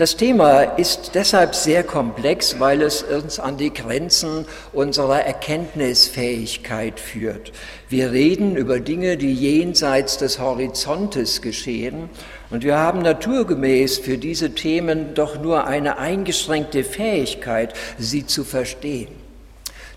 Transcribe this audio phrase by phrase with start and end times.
[0.00, 7.52] Das Thema ist deshalb sehr komplex, weil es uns an die Grenzen unserer Erkenntnisfähigkeit führt.
[7.90, 12.08] Wir reden über Dinge, die jenseits des Horizontes geschehen
[12.48, 19.19] und wir haben naturgemäß für diese Themen doch nur eine eingeschränkte Fähigkeit, sie zu verstehen.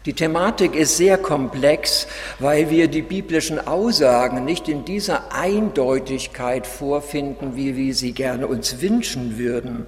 [0.06, 2.08] Die Thematik ist sehr komplex,
[2.40, 8.82] weil wir die biblischen Aussagen nicht in dieser Eindeutigkeit vorfinden, wie wir sie gerne uns
[8.82, 9.86] wünschen würden.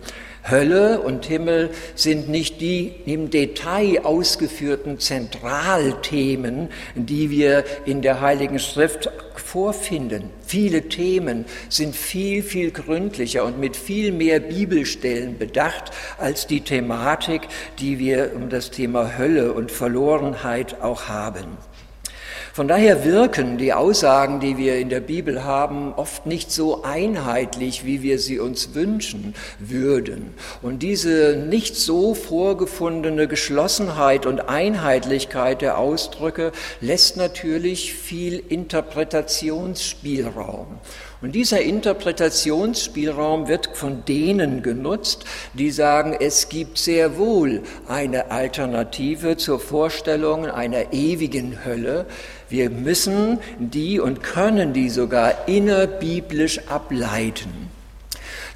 [0.48, 8.60] Hölle und Himmel sind nicht die im Detail ausgeführten Zentralthemen, die wir in der Heiligen
[8.60, 10.30] Schrift vorfinden.
[10.46, 17.42] Viele Themen sind viel, viel gründlicher und mit viel mehr Bibelstellen bedacht als die Thematik,
[17.80, 21.58] die wir um das Thema Hölle und Verlorenheit auch haben.
[22.56, 27.84] Von daher wirken die Aussagen, die wir in der Bibel haben, oft nicht so einheitlich,
[27.84, 30.34] wie wir sie uns wünschen würden.
[30.62, 40.80] Und diese nicht so vorgefundene Geschlossenheit und Einheitlichkeit der Ausdrücke lässt natürlich viel Interpretationsspielraum.
[41.22, 49.36] Und dieser Interpretationsspielraum wird von denen genutzt, die sagen, es gibt sehr wohl eine Alternative
[49.36, 52.06] zur Vorstellung einer ewigen Hölle.
[52.50, 57.75] Wir müssen die und können die sogar innerbiblisch ableiten.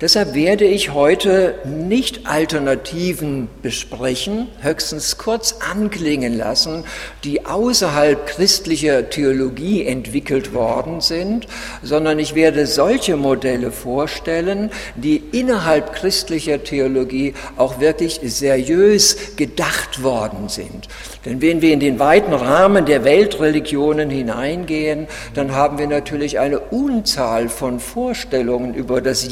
[0.01, 6.85] Deshalb werde ich heute nicht Alternativen besprechen, höchstens kurz anklingen lassen,
[7.25, 11.47] die außerhalb christlicher Theologie entwickelt worden sind,
[11.83, 20.47] sondern ich werde solche Modelle vorstellen, die innerhalb christlicher Theologie auch wirklich seriös gedacht worden
[20.47, 20.87] sind.
[21.25, 26.59] Denn wenn wir in den weiten Rahmen der Weltreligionen hineingehen, dann haben wir natürlich eine
[26.59, 29.29] Unzahl von Vorstellungen über das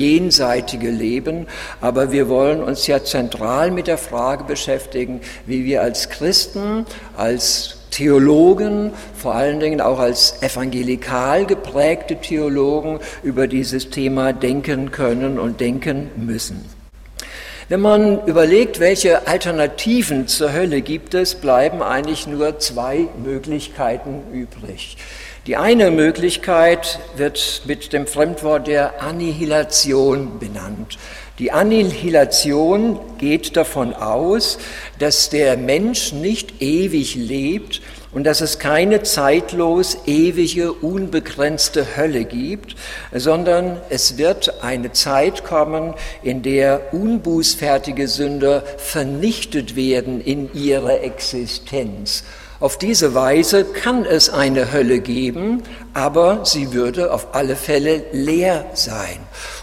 [0.58, 1.48] jenseitige Leben,
[1.82, 7.78] aber wir wollen uns ja zentral mit der Frage beschäftigen, wie wir als Christen, als
[7.92, 15.60] Theologen, vor allen Dingen auch als evangelikal geprägte Theologen über dieses Thema denken können und
[15.62, 16.66] denken müssen.
[17.70, 24.98] Wenn man überlegt, welche Alternativen zur Hölle gibt es, bleiben eigentlich nur zwei Möglichkeiten übrig.
[25.48, 30.98] Die eine Möglichkeit wird mit dem Fremdwort der Annihilation benannt.
[31.40, 34.58] Die Annihilation geht davon aus,
[35.00, 37.82] dass der Mensch nicht ewig lebt,
[38.12, 42.76] und dass es keine zeitlos ewige, unbegrenzte Hölle gibt,
[43.14, 45.94] sondern es wird eine Zeit kommen,
[46.24, 52.24] in der unbußfertige Sünder vernichtet werden in ihrer Existenz.
[52.60, 55.62] Auf diese Weise kann es eine Hölle geben,
[55.94, 59.20] aber sie würde auf alle Fälle leer sein.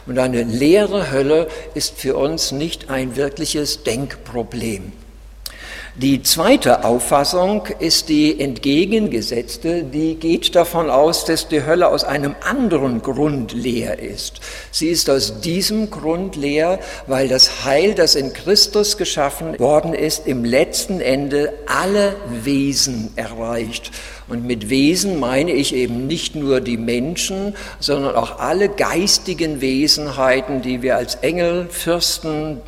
[0.06, 4.92] Und eine leere Hölle ist für uns nicht ein wirkliches Denkproblem.
[5.96, 12.34] Die zweite Auffassung ist die entgegengesetzte, die geht davon aus, dass die Hölle aus einem
[12.40, 14.40] anderen Grund leer ist.
[14.72, 20.26] Sie ist aus diesem Grund leer, weil das Heil, das in Christus geschaffen worden ist,
[20.26, 23.92] im letzten Ende alle Wesen erreicht.
[24.26, 30.60] Und mit Wesen meine ich eben nicht nur die Menschen, sondern auch alle geistigen Wesenheiten,
[30.60, 32.62] die wir als Engel, Fürsten,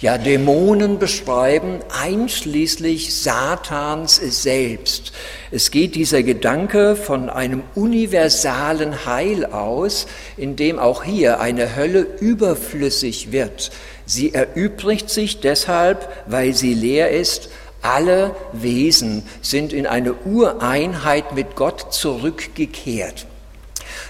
[0.00, 5.12] ja Dämonen beschreiben, einschließlich Satans selbst.
[5.50, 10.06] Es geht dieser Gedanke von einem universalen Heil aus,
[10.36, 13.70] in dem auch hier eine Hölle überflüssig wird.
[14.06, 17.50] Sie erübrigt sich deshalb, weil sie leer ist.
[17.82, 23.26] Alle Wesen sind in eine Ureinheit mit Gott zurückgekehrt.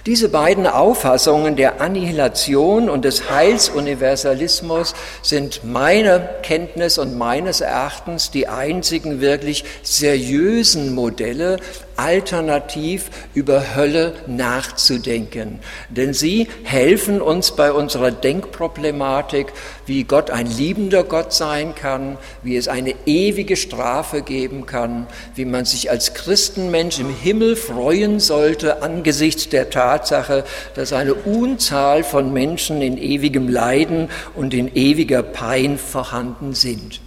[0.07, 8.49] Diese beiden Auffassungen der Annihilation und des Heilsuniversalismus sind meiner Kenntnis und meines Erachtens die
[8.49, 11.59] einzigen wirklich seriösen Modelle,
[12.01, 15.59] alternativ über Hölle nachzudenken.
[15.91, 19.53] Denn sie helfen uns bei unserer Denkproblematik,
[19.85, 25.45] wie Gott ein liebender Gott sein kann, wie es eine ewige Strafe geben kann, wie
[25.45, 30.45] man sich als Christenmensch im Himmel freuen sollte angesichts der Tatsache,
[30.75, 37.01] dass eine Unzahl von Menschen in ewigem Leiden und in ewiger Pein vorhanden sind.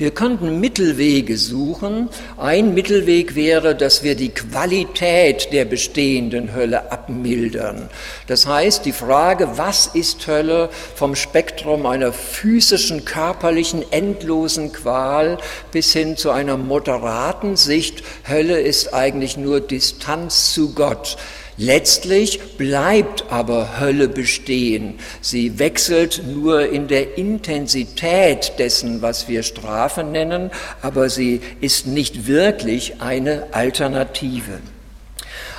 [0.00, 2.08] Wir könnten Mittelwege suchen.
[2.38, 7.90] Ein Mittelweg wäre, dass wir die Qualität der bestehenden Hölle abmildern.
[8.26, 15.36] Das heißt, die Frage, was ist Hölle, vom Spektrum einer physischen, körperlichen, endlosen Qual
[15.70, 21.18] bis hin zu einer moderaten Sicht, Hölle ist eigentlich nur Distanz zu Gott
[21.56, 24.98] Letztlich bleibt aber Hölle bestehen.
[25.20, 30.50] Sie wechselt nur in der Intensität dessen, was wir Strafe nennen,
[30.80, 34.60] aber sie ist nicht wirklich eine Alternative.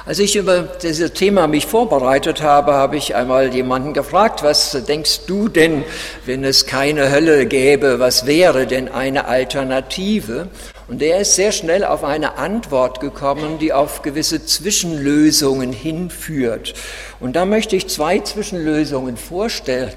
[0.04, 5.28] Als ich über dieses Thema mich vorbereitet habe, habe ich einmal jemanden gefragt, was denkst
[5.28, 5.84] du denn,
[6.26, 10.48] wenn es keine Hölle gäbe, was wäre denn eine Alternative?
[10.92, 16.74] Und er ist sehr schnell auf eine Antwort gekommen, die auf gewisse Zwischenlösungen hinführt.
[17.22, 19.94] Und da möchte ich zwei Zwischenlösungen vorstellen.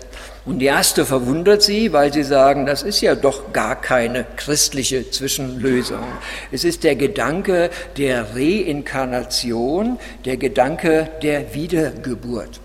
[0.47, 5.11] Und die erste verwundert sie, weil sie sagen, das ist ja doch gar keine christliche
[5.11, 6.05] Zwischenlösung.
[6.53, 12.61] Es ist der Gedanke der Reinkarnation, der Gedanke der Wiedergeburt.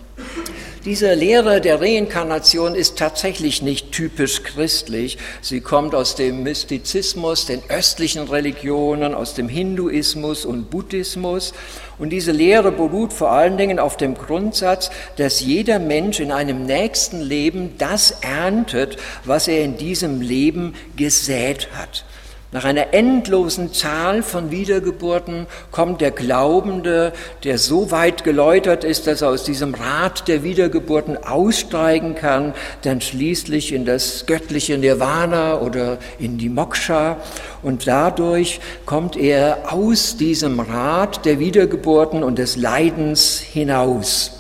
[0.86, 5.18] Diese Lehre der Reinkarnation ist tatsächlich nicht typisch christlich.
[5.42, 11.54] Sie kommt aus dem Mystizismus, den östlichen Religionen, aus dem Hinduismus und Buddhismus.
[11.98, 16.66] Und diese Lehre beruht vor allen Dingen auf dem Grundsatz, dass jeder Mensch in einem
[16.66, 18.96] nächsten Leben das erntet,
[19.26, 22.06] was er in diesem Leben gesät hat.
[22.52, 27.14] Nach einer endlosen Zahl von Wiedergeburten kommt der Glaubende,
[27.44, 33.02] der so weit geläutert ist, dass er aus diesem Rad der Wiedergeburten aussteigen kann, dann
[33.02, 37.18] schließlich in das göttliche Nirvana oder in die Moksha.
[37.62, 44.39] Und dadurch kommt er aus diesem Rad der Wiedergeburten und des Leidens hinaus.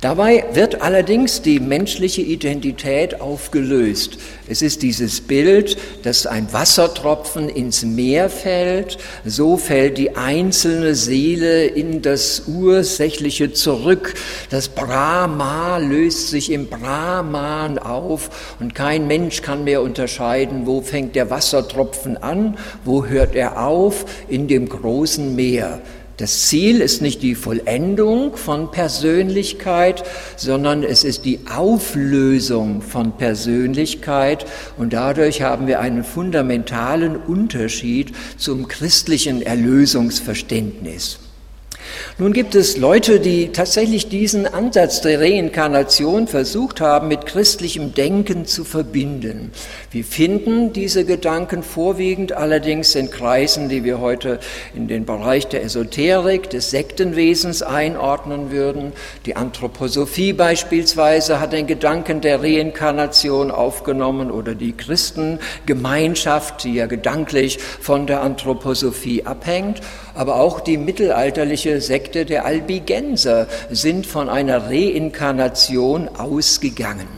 [0.00, 4.18] Dabei wird allerdings die menschliche Identität aufgelöst.
[4.46, 11.66] Es ist dieses Bild, dass ein Wassertropfen ins Meer fällt, so fällt die einzelne Seele
[11.66, 14.14] in das Ursächliche zurück.
[14.50, 21.16] Das Brahma löst sich im Brahman auf und kein Mensch kann mehr unterscheiden, wo fängt
[21.16, 25.80] der Wassertropfen an, wo hört er auf, in dem großen Meer.
[26.18, 30.02] Das Ziel ist nicht die Vollendung von Persönlichkeit,
[30.36, 34.44] sondern es ist die Auflösung von Persönlichkeit
[34.76, 41.20] und dadurch haben wir einen fundamentalen Unterschied zum christlichen Erlösungsverständnis.
[42.18, 48.44] Nun gibt es Leute, die tatsächlich diesen Ansatz der Reinkarnation versucht haben, mit christlichem Denken
[48.44, 49.52] zu verbinden.
[49.90, 54.40] Wir finden diese Gedanken vorwiegend allerdings in Kreisen, die wir heute
[54.74, 58.92] in den Bereich der Esoterik, des Sektenwesens einordnen würden.
[59.26, 67.58] Die Anthroposophie beispielsweise hat den Gedanken der Reinkarnation aufgenommen oder die Christengemeinschaft, die ja gedanklich
[67.58, 69.80] von der Anthroposophie abhängt.
[70.14, 77.08] Aber auch die mittelalterliche Sekte der Albigenser sind von einer Reinkarnation ausgegangen.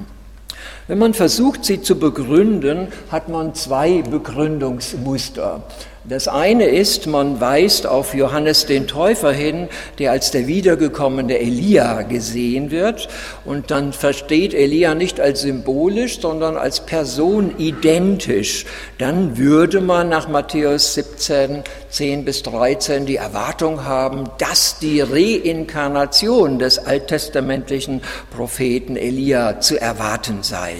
[0.88, 5.62] Wenn man versucht, sie zu begründen, hat man zwei Begründungsmuster.
[6.04, 9.68] Das eine ist, man weist auf Johannes den Täufer hin,
[9.98, 13.08] der als der wiedergekommene Elia gesehen wird.
[13.44, 18.64] Und dann versteht Elia nicht als symbolisch, sondern als Person identisch.
[18.96, 26.58] Dann würde man nach Matthäus 17, 10 bis 13 die Erwartung haben, dass die Reinkarnation
[26.58, 28.00] des alttestamentlichen
[28.34, 30.76] Propheten Elia zu erwarten sei.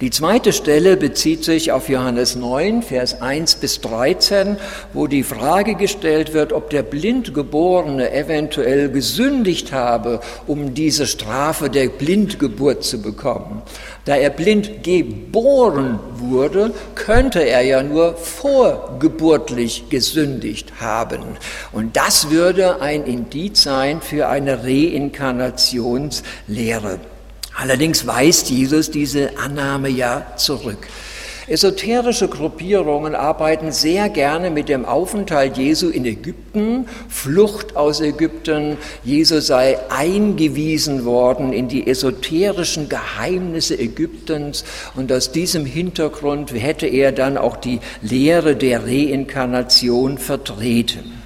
[0.00, 4.56] Die zweite Stelle bezieht sich auf Johannes 9, Vers 1 bis 13,
[4.92, 11.88] wo die Frage gestellt wird, ob der Blindgeborene eventuell gesündigt habe, um diese Strafe der
[11.88, 13.62] Blindgeburt zu bekommen.
[14.04, 21.22] Da er blind geboren wurde, könnte er ja nur vorgeburtlich gesündigt haben.
[21.70, 26.98] Und das würde ein Indiz sein für eine Reinkarnationslehre.
[27.54, 30.88] Allerdings weist Jesus diese Annahme ja zurück.
[31.48, 38.76] Esoterische Gruppierungen arbeiten sehr gerne mit dem Aufenthalt Jesu in Ägypten, Flucht aus Ägypten.
[39.02, 47.10] Jesus sei eingewiesen worden in die esoterischen Geheimnisse Ägyptens und aus diesem Hintergrund hätte er
[47.10, 51.21] dann auch die Lehre der Reinkarnation vertreten.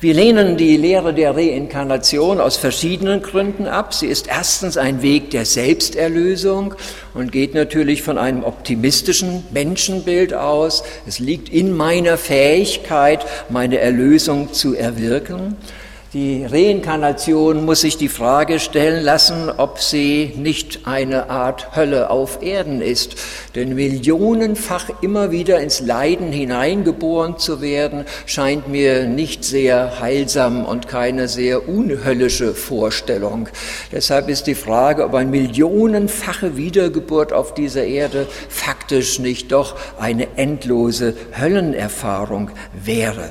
[0.00, 3.94] Wir lehnen die Lehre der Reinkarnation aus verschiedenen Gründen ab.
[3.94, 6.74] Sie ist erstens ein Weg der Selbsterlösung
[7.14, 10.82] und geht natürlich von einem optimistischen Menschenbild aus.
[11.06, 15.56] Es liegt in meiner Fähigkeit, meine Erlösung zu erwirken.
[16.14, 22.42] Die Reinkarnation muss sich die Frage stellen lassen, ob sie nicht eine Art Hölle auf
[22.42, 23.16] Erden ist.
[23.54, 30.86] Denn millionenfach immer wieder ins Leiden hineingeboren zu werden, scheint mir nicht sehr heilsam und
[30.86, 33.48] keine sehr unhöllische Vorstellung.
[33.90, 40.36] Deshalb ist die Frage, ob eine millionenfache Wiedergeburt auf dieser Erde faktisch nicht doch eine
[40.36, 43.30] endlose Höllenerfahrung wäre.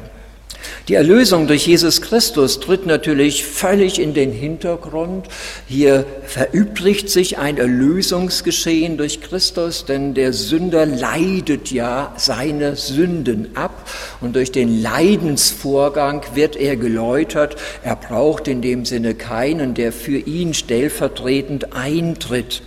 [0.88, 5.28] Die Erlösung durch Jesus Christus tritt natürlich völlig in den Hintergrund.
[5.68, 13.90] Hier verübrigt sich ein Erlösungsgeschehen durch Christus, denn der Sünder leidet ja seine Sünden ab
[14.22, 17.56] und durch den Leidensvorgang wird er geläutert.
[17.84, 22.64] Er braucht in dem Sinne keinen, der für ihn stellvertretend eintritt.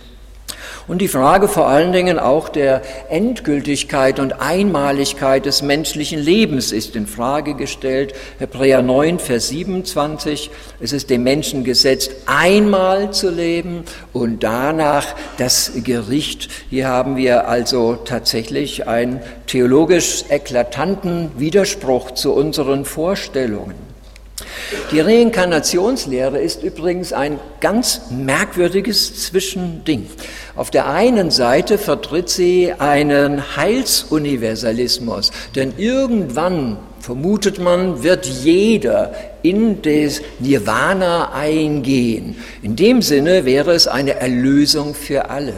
[0.87, 6.95] Und die Frage vor allen Dingen auch der Endgültigkeit und Einmaligkeit des menschlichen Lebens ist
[6.95, 8.13] in Frage gestellt.
[8.37, 10.51] Hebräer 9, Vers 27.
[10.79, 16.49] Es ist dem Menschen gesetzt, einmal zu leben und danach das Gericht.
[16.69, 23.94] Hier haben wir also tatsächlich einen theologisch eklatanten Widerspruch zu unseren Vorstellungen.
[24.91, 30.07] Die Reinkarnationslehre ist übrigens ein ganz merkwürdiges Zwischending.
[30.55, 39.81] Auf der einen Seite vertritt sie einen Heilsuniversalismus, denn irgendwann vermutet man, wird jeder in
[39.81, 42.35] das Nirvana eingehen.
[42.61, 45.53] In dem Sinne wäre es eine Erlösung für alle.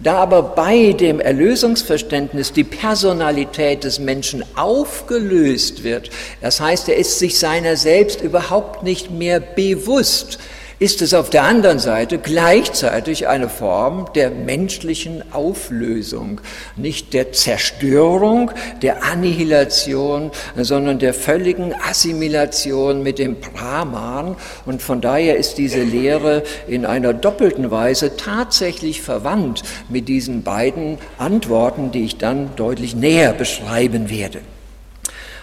[0.00, 7.18] Da aber bei dem Erlösungsverständnis die Personalität des Menschen aufgelöst wird, das heißt, er ist
[7.18, 10.38] sich seiner selbst überhaupt nicht mehr bewusst,
[10.78, 16.40] ist es auf der anderen Seite gleichzeitig eine Form der menschlichen Auflösung,
[16.76, 24.36] nicht der Zerstörung, der Annihilation, sondern der völligen Assimilation mit dem Brahman.
[24.66, 30.98] Und von daher ist diese Lehre in einer doppelten Weise tatsächlich verwandt mit diesen beiden
[31.18, 34.40] Antworten, die ich dann deutlich näher beschreiben werde.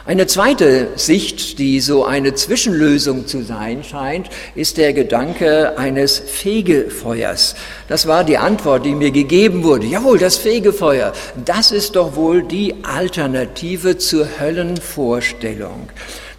[0.07, 7.55] Eine zweite Sicht, die so eine Zwischenlösung zu sein scheint, ist der Gedanke eines Fegefeuers.
[7.87, 9.87] Das war die Antwort, die mir gegeben wurde.
[9.87, 11.11] Jawohl, das Fegefeuer,
[11.43, 15.89] das ist doch wohl die Alternative zur Höllenvorstellung.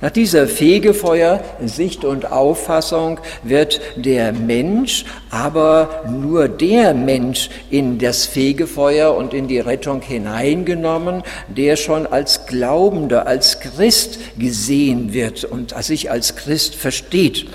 [0.03, 9.17] Nach dieser Fegefeuer-Sicht und Auffassung wird der Mensch, aber nur der Mensch in das Fegefeuer
[9.17, 16.11] und in die Rettung hineingenommen, der schon als Glaubender, als Christ gesehen wird und sich
[16.11, 17.47] als Christ versteht.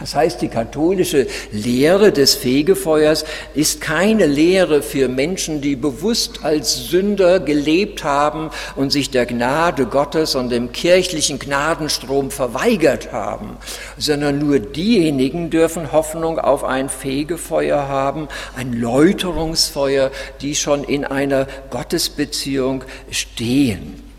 [0.00, 6.88] Das heißt, die katholische Lehre des Fegefeuers ist keine Lehre für Menschen, die bewusst als
[6.88, 13.58] Sünder gelebt haben und sich der Gnade Gottes und dem kirchlichen Gnadenstrom verweigert haben,
[13.98, 21.46] sondern nur diejenigen dürfen Hoffnung auf ein Fegefeuer haben, ein Läuterungsfeuer, die schon in einer
[21.68, 24.09] Gottesbeziehung stehen.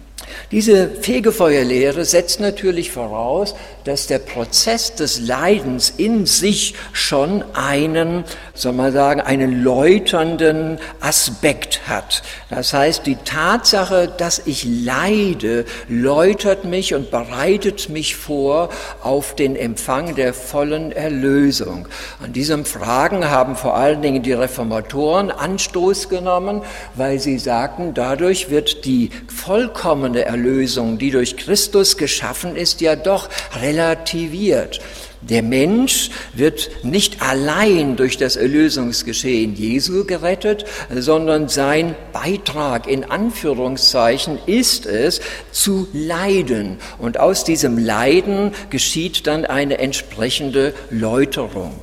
[0.52, 8.24] Diese Fegefeuerlehre setzt natürlich voraus, dass der Prozess des Leidens in sich schon einen,
[8.54, 12.22] soll man sagen, einen läuternden Aspekt hat.
[12.50, 18.70] Das heißt, die Tatsache, dass ich leide, läutert mich und bereitet mich vor
[19.02, 21.88] auf den Empfang der vollen Erlösung.
[22.24, 26.62] An diesem Fragen haben vor allen Dingen die Reformatoren Anstoß genommen,
[26.96, 33.30] weil sie sagten, dadurch wird die vollkommene Erlösung, die durch Christus geschaffen ist, ja doch
[33.60, 34.80] relativiert.
[35.22, 44.40] Der Mensch wird nicht allein durch das Erlösungsgeschehen Jesu gerettet, sondern sein Beitrag in Anführungszeichen
[44.48, 46.80] ist es, zu leiden.
[46.98, 51.76] Und aus diesem Leiden geschieht dann eine entsprechende Läuterung.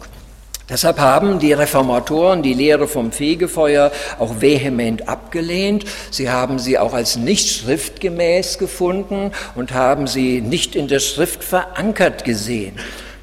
[0.68, 5.86] Deshalb haben die Reformatoren die Lehre vom Fegefeuer auch vehement abgelehnt.
[6.10, 11.42] Sie haben sie auch als nicht schriftgemäß gefunden und haben sie nicht in der Schrift
[11.42, 12.78] verankert gesehen.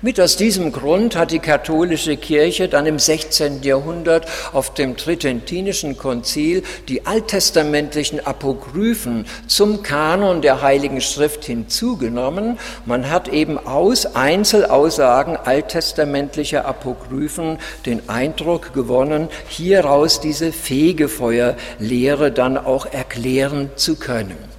[0.06, 3.64] Mit aus diesem Grund hat die katholische Kirche dann im 16.
[3.64, 12.60] Jahrhundert auf dem Tridentinischen Konzil die alttestamentlichen Apokryphen zum Kanon der Heiligen Schrift hinzugenommen.
[12.86, 17.58] Man hat eben aus Einzelaussagen alttestamentlicher Apokryphen
[17.88, 24.55] den Eindruck gewonnen, hieraus diese Fegefeuerlehre dann auch erklären zu können.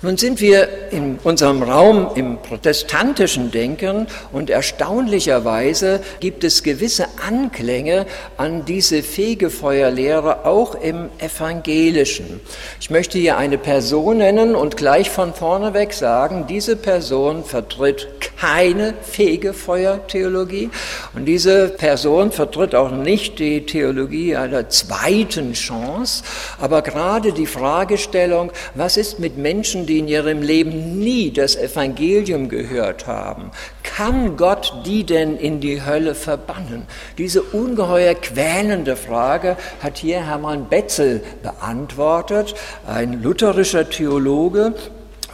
[0.00, 8.06] Nun sind wir in unserem Raum im protestantischen Denken und erstaunlicherweise gibt es gewisse Anklänge
[8.36, 12.40] an diese Fegefeuerlehre auch im evangelischen.
[12.80, 18.06] Ich möchte hier eine Person nennen und gleich von vorne weg sagen, diese Person vertritt
[18.40, 20.70] keine Fegefeuertheologie
[21.14, 26.22] und diese Person vertritt auch nicht die Theologie einer zweiten Chance,
[26.60, 32.48] aber gerade die Fragestellung, was ist mit Menschen, die in ihrem Leben nie das Evangelium
[32.48, 33.50] gehört haben,
[33.82, 36.86] kann Gott die denn in die Hölle verbannen?
[37.16, 42.54] Diese ungeheuer quälende Frage hat hier Hermann Betzel beantwortet,
[42.86, 44.74] ein lutherischer Theologe,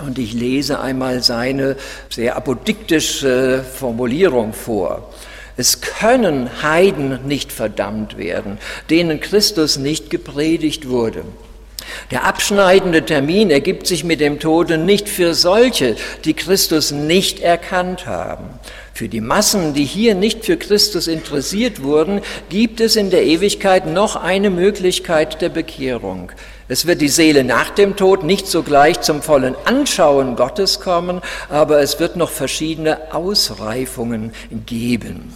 [0.00, 1.76] Und ich lese einmal seine
[2.10, 5.08] sehr apodiktische Formulierung vor.
[5.56, 8.58] Es können Heiden nicht verdammt werden,
[8.90, 11.24] denen Christus nicht gepredigt wurde.
[12.10, 18.06] Der abschneidende Termin ergibt sich mit dem Tode nicht für solche, die Christus nicht erkannt
[18.06, 18.44] haben.
[18.92, 23.86] Für die Massen, die hier nicht für Christus interessiert wurden, gibt es in der Ewigkeit
[23.86, 26.30] noch eine Möglichkeit der Bekehrung.
[26.68, 31.80] Es wird die Seele nach dem Tod nicht sogleich zum vollen Anschauen Gottes kommen, aber
[31.80, 34.32] es wird noch verschiedene Ausreifungen
[34.64, 35.34] geben.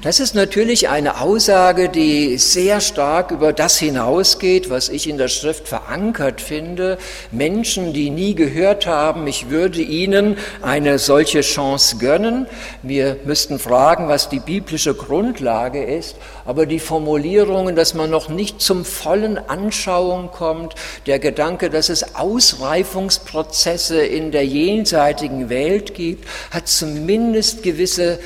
[0.00, 5.26] Das ist natürlich eine Aussage, die sehr stark über das hinausgeht, was ich in der
[5.26, 6.98] Schrift verankert finde.
[7.32, 12.46] Menschen, die nie gehört haben, ich würde ihnen eine solche Chance gönnen.
[12.84, 16.14] Wir müssten fragen, was die biblische Grundlage ist,
[16.44, 20.76] aber die Formulierungen, dass man noch nicht zum vollen Anschauung kommt,
[21.06, 28.20] der Gedanke, dass es Ausreifungsprozesse in der jenseitigen Welt gibt, hat zumindest gewisse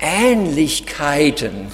[0.00, 1.72] Ähnlichkeiten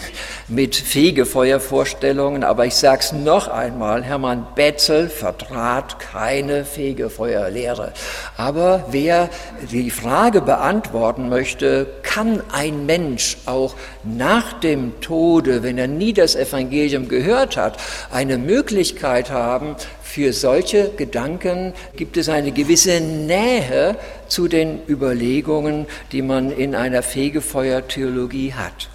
[0.48, 7.92] mit Fegefeuervorstellungen, aber ich sage es noch einmal, Hermann Betzel vertrat keine Fegefeuerlehre.
[8.36, 9.28] Aber wer
[9.70, 16.34] die Frage beantworten möchte, kann ein Mensch auch nach dem Tode, wenn er nie das
[16.34, 17.76] Evangelium gehört hat,
[18.10, 19.76] eine Möglichkeit haben,
[20.14, 23.96] für solche Gedanken gibt es eine gewisse Nähe
[24.28, 28.90] zu den Überlegungen, die man in einer Fegefeuertheologie hat.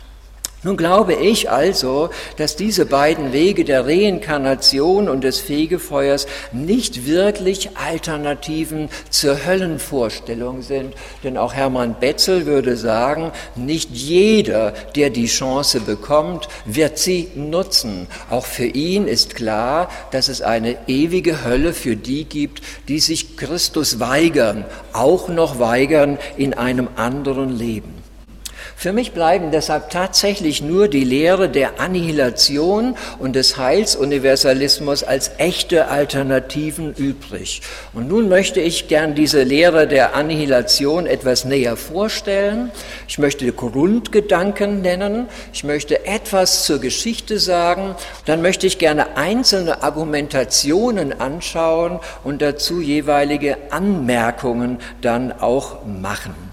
[0.62, 7.78] Nun glaube ich also, dass diese beiden Wege der Reinkarnation und des Fegefeuers nicht wirklich
[7.78, 10.96] Alternativen zur Höllenvorstellung sind.
[11.24, 18.08] Denn auch Hermann Betzel würde sagen, nicht jeder, der die Chance bekommt, wird sie nutzen.
[18.30, 23.38] Auch für ihn ist klar, dass es eine ewige Hölle für die gibt, die sich
[23.38, 27.99] Christus weigern, auch noch weigern in einem anderen Leben.
[28.80, 35.90] Für mich bleiben deshalb tatsächlich nur die Lehre der Annihilation und des Heilsuniversalismus als echte
[35.90, 37.62] Alternativen übrig.
[37.92, 42.72] Und nun möchte ich gern diese Lehre der Annihilation etwas näher vorstellen.
[43.10, 45.28] Ich möchte Grundgedanken nennen.
[45.52, 47.96] Ich möchte etwas zur Geschichte sagen.
[48.28, 56.49] Dann möchte ich gerne einzelne Argumentationen anschauen und dazu jeweilige Anmerkungen dann auch machen.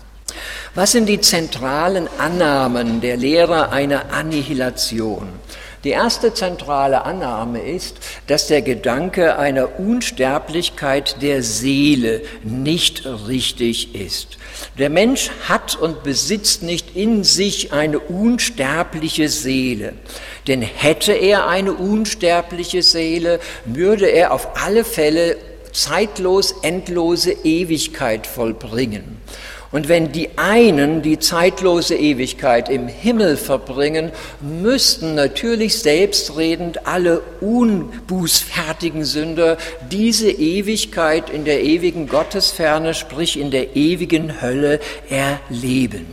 [0.76, 5.26] Was sind die zentralen Annahmen der Lehre einer Annihilation?
[5.84, 14.36] Die erste zentrale Annahme ist, dass der Gedanke einer Unsterblichkeit der Seele nicht richtig ist.
[14.76, 19.94] Der Mensch hat und besitzt nicht in sich eine unsterbliche Seele.
[20.46, 25.38] Denn hätte er eine unsterbliche Seele, würde er auf alle Fälle
[25.72, 29.22] zeitlos endlose Ewigkeit vollbringen.
[29.72, 39.04] Und wenn die einen die zeitlose Ewigkeit im Himmel verbringen, müssten natürlich selbstredend alle unbußfertigen
[39.04, 39.58] Sünder
[39.90, 46.06] diese Ewigkeit in der ewigen Gottesferne, sprich in der ewigen Hölle, erleben.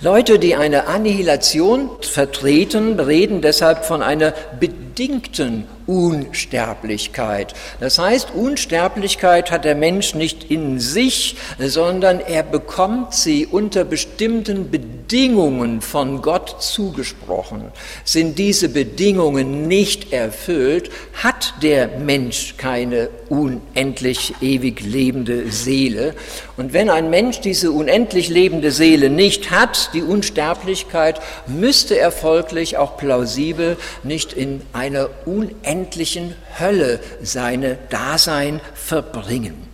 [0.00, 7.54] Leute, die eine Annihilation vertreten, reden deshalb von einer bedingten Unsterblichkeit.
[7.80, 14.70] Das heißt, Unsterblichkeit hat der Mensch nicht in sich, sondern er bekommt sie unter bestimmten
[14.70, 17.72] Bedingungen von Gott zugesprochen.
[18.04, 26.14] Sind diese Bedingungen nicht erfüllt, hat der Mensch keine unendlich ewig lebende Seele.
[26.56, 32.76] Und wenn ein Mensch diese unendlich lebende Seele nicht hat, die Unsterblichkeit, müsste er folglich
[32.76, 39.68] auch plausibel nicht in einer unendlichen unendlichen Hölle seine Dasein verbringen.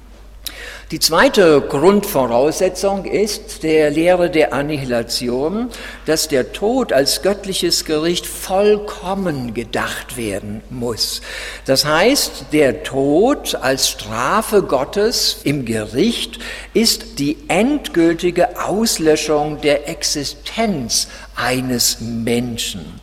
[0.90, 5.68] Die zweite Grundvoraussetzung ist der Lehre der Annihilation,
[6.06, 11.20] dass der Tod als göttliches Gericht vollkommen gedacht werden muss.
[11.66, 16.38] Das heißt, der Tod als Strafe Gottes im Gericht
[16.72, 22.98] ist die endgültige Auslöschung der Existenz eines Menschen.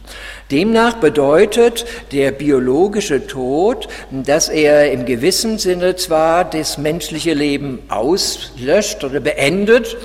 [0.52, 9.04] Demnach bedeutet der biologische Tod, dass er im gewissen Sinne zwar das menschliche Leben auslöscht
[9.04, 9.98] oder beendet,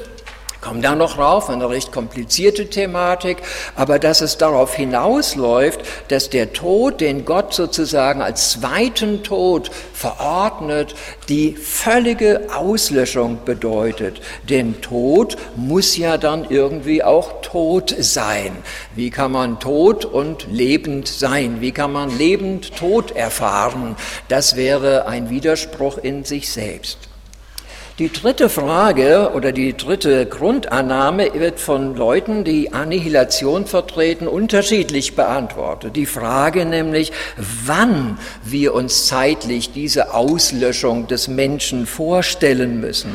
[0.60, 3.38] Kommen da noch rauf, eine recht komplizierte Thematik,
[3.76, 10.94] aber dass es darauf hinausläuft, dass der Tod, den Gott sozusagen als zweiten Tod verordnet,
[11.30, 14.20] die völlige Auslöschung bedeutet.
[14.50, 18.52] Denn Tod muss ja dann irgendwie auch tot sein.
[18.94, 21.62] Wie kann man tot und lebend sein?
[21.62, 23.96] Wie kann man lebend Tod erfahren?
[24.28, 27.09] Das wäre ein Widerspruch in sich selbst.
[28.00, 35.96] Die dritte Frage oder die dritte Grundannahme wird von Leuten, die Annihilation vertreten, unterschiedlich beantwortet.
[35.96, 43.12] Die Frage nämlich, wann wir uns zeitlich diese Auslöschung des Menschen vorstellen müssen.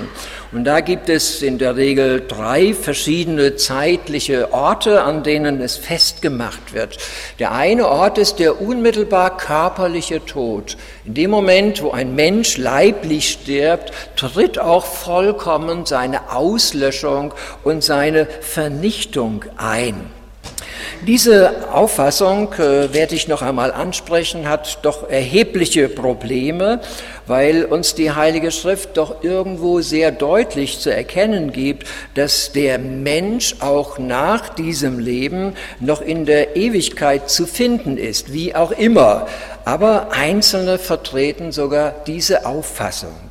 [0.52, 6.76] Und da gibt es in der Regel drei verschiedene zeitliche Orte, an denen es festgemacht
[6.76, 7.00] wird.
[7.40, 10.78] Der eine Ort ist der unmittelbar körperliche Tod.
[11.06, 17.34] In dem Moment, wo ein Mensch leiblich stirbt, tritt auch vollkommen seine Auslöschung
[17.64, 20.10] und seine Vernichtung ein.
[21.08, 26.82] Diese Auffassung, äh, werde ich noch einmal ansprechen, hat doch erhebliche Probleme,
[27.26, 33.56] weil uns die Heilige Schrift doch irgendwo sehr deutlich zu erkennen gibt, dass der Mensch
[33.62, 39.28] auch nach diesem Leben noch in der Ewigkeit zu finden ist, wie auch immer.
[39.64, 43.25] Aber Einzelne vertreten sogar diese Auffassung.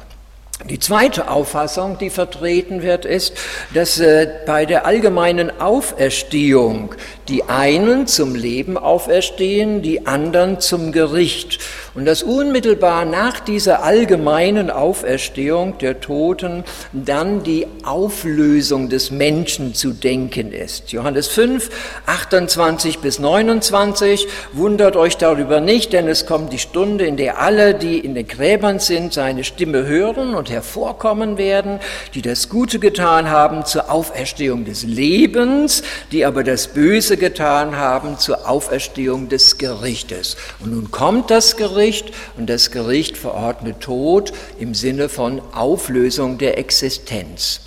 [0.71, 3.35] Die zweite Auffassung, die vertreten wird, ist,
[3.75, 6.95] dass äh, bei der allgemeinen Auferstehung
[7.29, 11.59] die einen zum Leben auferstehen, die anderen zum Gericht.
[11.95, 19.93] Und dass unmittelbar nach dieser allgemeinen Auferstehung der Toten dann die Auflösung des Menschen zu
[19.93, 20.91] denken ist.
[20.91, 21.71] Johannes 5,
[22.07, 27.75] 28 bis 29, wundert euch darüber nicht, denn es kommt die Stunde, in der alle,
[27.75, 31.79] die in den Gräbern sind, seine Stimme hören und hervorkommen werden,
[32.15, 38.19] die das Gute getan haben zur Auferstehung des Lebens, die aber das Böse getan haben
[38.19, 40.37] zur Auferstehung des Gerichtes.
[40.59, 46.57] Und nun kommt das Gericht und das Gericht verordnet Tod im Sinne von Auflösung der
[46.57, 47.61] Existenz.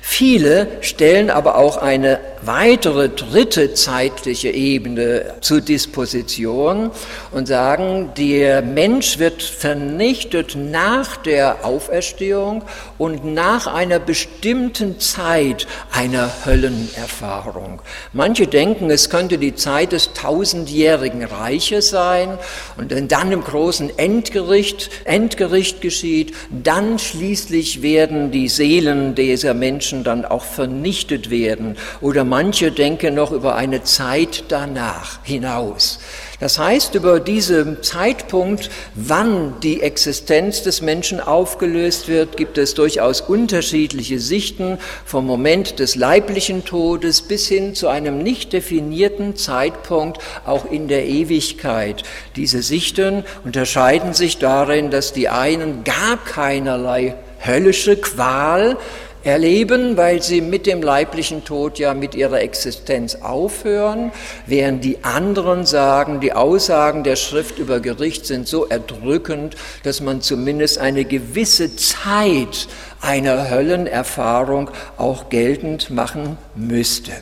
[0.00, 6.90] Viele stellen aber auch eine weitere dritte zeitliche Ebene zur Disposition
[7.32, 12.62] und sagen, der Mensch wird vernichtet nach der Auferstehung
[12.98, 17.80] und nach einer bestimmten Zeit einer Höllenerfahrung.
[18.12, 22.38] Manche denken, es könnte die Zeit des tausendjährigen Reiches sein
[22.76, 30.04] und wenn dann im großen Endgericht, Endgericht geschieht, dann schließlich werden die Seelen dieser Menschen
[30.04, 36.00] dann auch vernichtet werden oder manche denken noch über eine Zeit danach hinaus.
[36.40, 43.20] Das heißt, über diesen Zeitpunkt, wann die Existenz des Menschen aufgelöst wird, gibt es durchaus
[43.20, 50.68] unterschiedliche Sichten vom Moment des leiblichen Todes bis hin zu einem nicht definierten Zeitpunkt auch
[50.68, 52.02] in der Ewigkeit.
[52.34, 57.14] Diese Sichten unterscheiden sich darin, dass die einen gar keinerlei
[57.46, 58.76] höllische Qual
[59.24, 64.12] erleben, weil sie mit dem leiblichen Tod ja mit ihrer Existenz aufhören,
[64.46, 70.20] während die anderen sagen, die Aussagen der Schrift über Gericht sind so erdrückend, dass man
[70.20, 72.68] zumindest eine gewisse Zeit
[73.00, 77.12] einer Höllenerfahrung auch geltend machen müsste.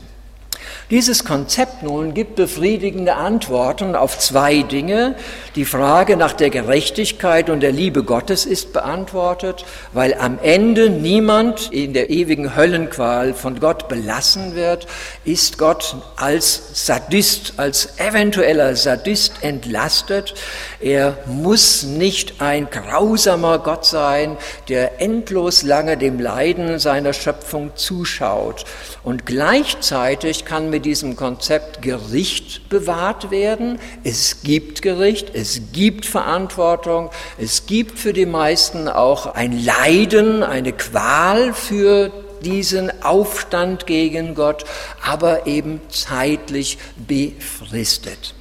[0.93, 5.15] Dieses Konzept nun gibt befriedigende Antworten auf zwei Dinge.
[5.57, 11.73] Die Frage nach der Gerechtigkeit und der Liebe Gottes ist beantwortet, weil am Ende niemand
[11.73, 14.87] in der ewigen Höllenqual von Gott belassen wird,
[15.25, 20.35] ist Gott als Sadist, als eventueller Sadist entlastet.
[20.79, 24.37] Er muss nicht ein grausamer Gott sein,
[24.69, 28.67] der endlos lange dem Leiden seiner Schöpfung zuschaut.
[29.05, 33.79] Und gleichzeitig kann mit diesem Konzept Gericht bewahrt werden.
[34.05, 40.73] Es gibt Gericht, es gibt Verantwortung, es gibt für die meisten auch ein Leiden, eine
[40.73, 42.11] Qual für
[42.45, 44.65] diesen Aufstand gegen Gott,
[45.03, 48.35] aber eben zeitlich befristet.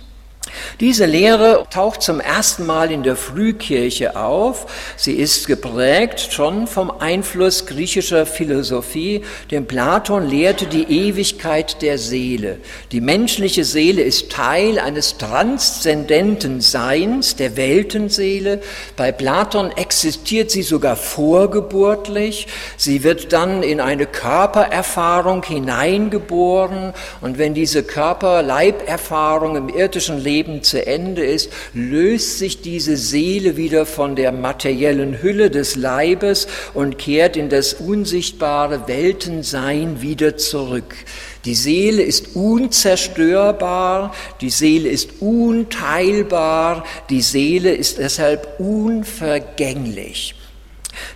[0.79, 4.65] Diese Lehre taucht zum ersten Mal in der Frühkirche auf.
[4.97, 12.57] Sie ist geprägt schon vom Einfluss griechischer Philosophie, denn Platon lehrte die Ewigkeit der Seele.
[12.91, 18.61] Die menschliche Seele ist Teil eines transzendenten Seins, der Weltenseele.
[18.95, 22.47] Bei Platon existiert sie sogar vorgeburtlich.
[22.77, 30.63] Sie wird dann in eine Körpererfahrung hineingeboren und wenn diese Körper-Leiberfahrung im irdischen Leben Leben
[30.63, 36.97] zu Ende ist, löst sich diese Seele wieder von der materiellen Hülle des Leibes und
[36.97, 40.95] kehrt in das unsichtbare Weltensein wieder zurück.
[41.45, 50.33] Die Seele ist unzerstörbar, die Seele ist unteilbar, die Seele ist deshalb unvergänglich.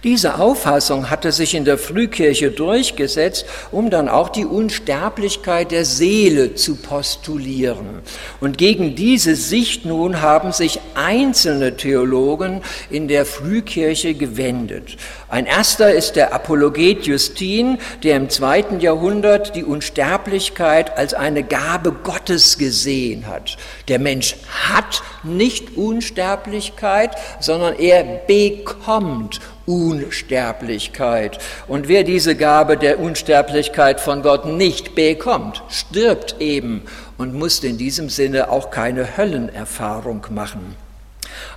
[0.03, 6.55] Diese Auffassung hatte sich in der Frühkirche durchgesetzt, um dann auch die Unsterblichkeit der Seele
[6.55, 8.01] zu postulieren.
[8.39, 14.97] Und gegen diese Sicht nun haben sich einzelne Theologen in der Frühkirche gewendet.
[15.27, 21.91] Ein erster ist der Apologet Justin, der im zweiten Jahrhundert die Unsterblichkeit als eine Gabe
[21.91, 23.57] Gottes gesehen hat.
[23.88, 24.35] Der Mensch
[24.69, 31.38] hat nicht Unsterblichkeit, sondern er bekommt Unsterblichkeit.
[31.67, 36.84] Und wer diese Gabe der Unsterblichkeit von Gott nicht bekommt, stirbt eben
[37.17, 40.75] und muss in diesem Sinne auch keine Höllenerfahrung machen.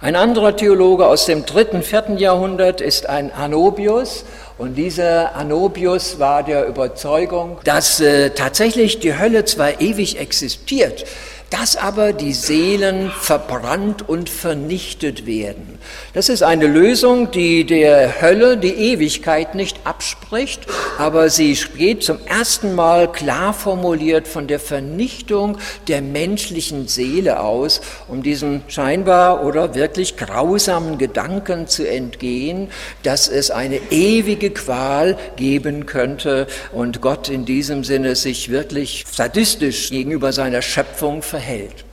[0.01, 4.25] Ein anderer Theologe aus dem dritten, vierten Jahrhundert ist ein Anobius.
[4.57, 11.05] Und dieser Anobius war der Überzeugung, dass äh, tatsächlich die Hölle zwar ewig existiert,
[11.51, 15.79] dass aber die Seelen verbrannt und vernichtet werden.
[16.13, 20.67] Das ist eine Lösung, die der Hölle die Ewigkeit nicht abspricht,
[20.99, 27.81] aber sie geht zum ersten Mal klar formuliert von der Vernichtung der menschlichen Seele aus,
[28.09, 32.69] um diesen scheinbar oder wirklich grausamen Gedanken zu entgehen,
[33.03, 39.91] dass es eine ewige Qual geben könnte und Gott in diesem Sinne sich wirklich sadistisch
[39.91, 41.85] gegenüber seiner Schöpfung verhält verhält.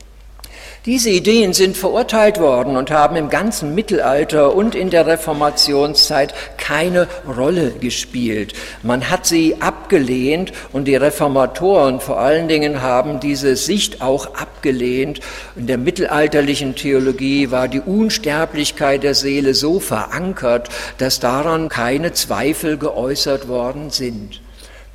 [0.88, 7.08] Diese Ideen sind verurteilt worden und haben im ganzen Mittelalter und in der Reformationszeit keine
[7.28, 8.54] Rolle gespielt.
[8.84, 15.22] Man hat sie abgelehnt und die Reformatoren vor allen Dingen haben diese Sicht auch abgelehnt.
[15.56, 22.78] In der mittelalterlichen Theologie war die Unsterblichkeit der Seele so verankert, dass daran keine Zweifel
[22.78, 24.42] geäußert worden sind.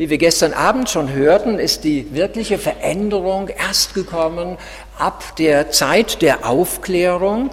[0.01, 4.57] Wie wir gestern Abend schon hörten, ist die wirkliche Veränderung erst gekommen
[4.99, 7.51] ab der Zeit der Aufklärung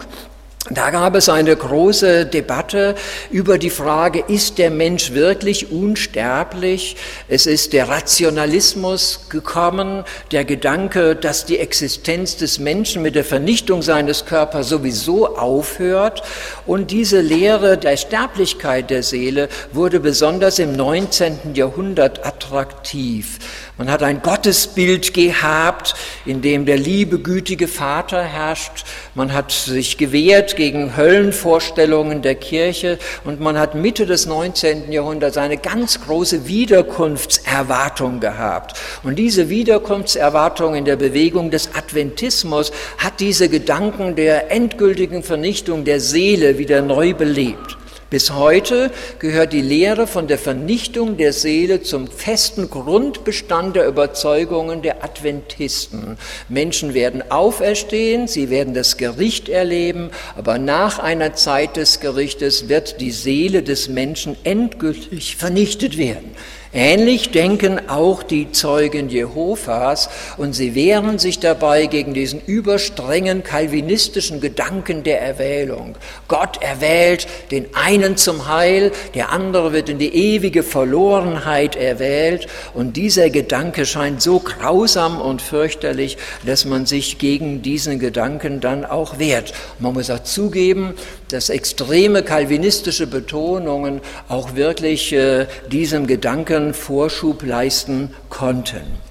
[0.69, 2.95] da gab es eine große Debatte
[3.31, 6.97] über die Frage, ist der Mensch wirklich unsterblich?
[7.29, 13.81] Es ist der Rationalismus gekommen, der Gedanke, dass die Existenz des Menschen mit der Vernichtung
[13.81, 16.23] seines Körpers sowieso aufhört.
[16.65, 21.53] Und diese Lehre der Sterblichkeit der Seele wurde besonders im 19.
[21.53, 23.39] Jahrhundert attraktiv.
[23.77, 25.93] Man hat ein Gottesbild gehabt,
[26.25, 28.85] in dem der liebe, gütige Vater herrscht.
[29.13, 34.91] Man hat sich gewehrt gegen Höllenvorstellungen der Kirche und man hat Mitte des 19.
[34.91, 38.79] Jahrhunderts eine ganz große Wiederkunftserwartung gehabt.
[39.03, 45.99] Und diese Wiederkunftserwartung in der Bewegung des Adventismus hat diese Gedanken der endgültigen Vernichtung der
[45.99, 47.76] Seele wieder neu belebt.
[48.09, 48.89] Bis heute
[49.19, 56.17] gehört die Lehre von der Vernichtung der Seele zum festen Grundbestand der Überzeugungen der Adventisten.
[56.47, 63.01] Menschen werden auferstehen, sie werden das Gericht erleben, aber nach einer Zeit des Gerichtes wird
[63.01, 66.31] die Seele des Menschen endgültig vernichtet werden.
[66.79, 74.41] Ähnlich denken auch die Zeugen Jehovas und sie wehren sich dabei gegen diesen überstrengen kalvinistischen
[74.41, 75.95] Gedanken der Erwählung.
[76.27, 82.95] Gott erwählt den einen zum Heil, der andere wird in die ewige Verlorenheit erwählt und
[82.95, 89.17] dieser Gedanke scheint so grausam und fürchterlich, dass man sich gegen diesen Gedanken dann auch
[89.17, 89.51] wehrt.
[89.79, 90.93] Man muss auch zugeben,
[91.29, 99.06] dass extreme kalvinistische Betonungen auch wirklich äh, diesem Gedanken Vorschub leisten konnten.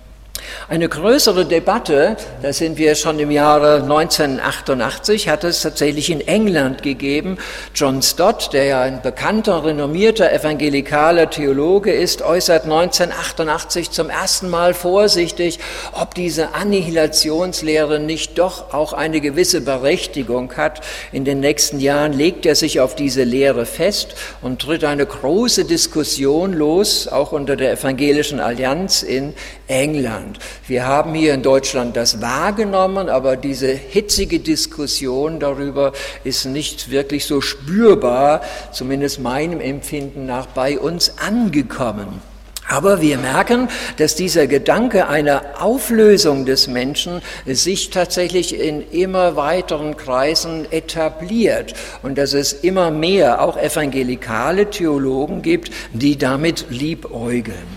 [0.68, 6.82] Eine größere Debatte, da sind wir schon im Jahre 1988, hat es tatsächlich in England
[6.82, 7.38] gegeben.
[7.72, 14.74] John Stott, der ja ein bekannter, renommierter evangelikaler Theologe ist, äußert 1988 zum ersten Mal
[14.74, 15.60] vorsichtig,
[15.92, 20.80] ob diese Annihilationslehre nicht doch auch eine gewisse Berechtigung hat.
[21.12, 25.64] In den nächsten Jahren legt er sich auf diese Lehre fest und tritt eine große
[25.64, 29.32] Diskussion los, auch unter der Evangelischen Allianz in
[29.68, 30.40] England.
[30.68, 35.92] Wir haben hier in Deutschland das wahrgenommen, aber diese hitzige Diskussion darüber
[36.24, 38.40] ist nicht wirklich so spürbar,
[38.72, 42.20] zumindest meinem Empfinden nach, bei uns angekommen.
[42.68, 49.96] Aber wir merken, dass dieser Gedanke einer Auflösung des Menschen sich tatsächlich in immer weiteren
[49.96, 57.75] Kreisen etabliert und dass es immer mehr auch evangelikale Theologen gibt, die damit liebäugeln.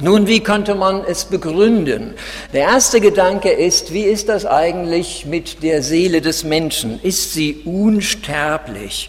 [0.00, 2.14] Nun, wie könnte man es begründen?
[2.52, 6.98] Der erste Gedanke ist, wie ist das eigentlich mit der Seele des Menschen?
[7.00, 9.08] Ist sie unsterblich?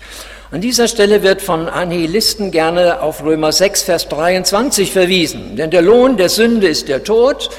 [0.52, 5.56] An dieser Stelle wird von Annihilisten gerne auf Römer 6, Vers 23 verwiesen.
[5.56, 7.50] Denn der Lohn der Sünde ist der Tod.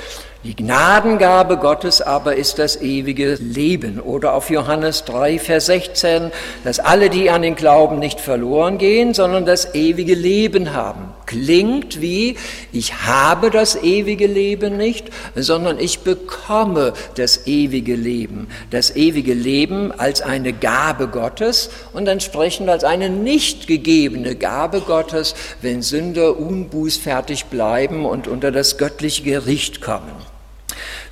[0.47, 3.99] Die Gnadengabe Gottes aber ist das ewige Leben.
[3.99, 6.31] Oder auf Johannes 3, Vers 16,
[6.63, 11.09] dass alle, die an den Glauben nicht verloren gehen, sondern das ewige Leben haben.
[11.27, 12.37] Klingt wie,
[12.71, 18.47] ich habe das ewige Leben nicht, sondern ich bekomme das ewige Leben.
[18.71, 25.35] Das ewige Leben als eine Gabe Gottes und entsprechend als eine nicht gegebene Gabe Gottes,
[25.61, 30.36] wenn Sünder unbußfertig bleiben und unter das göttliche Gericht kommen.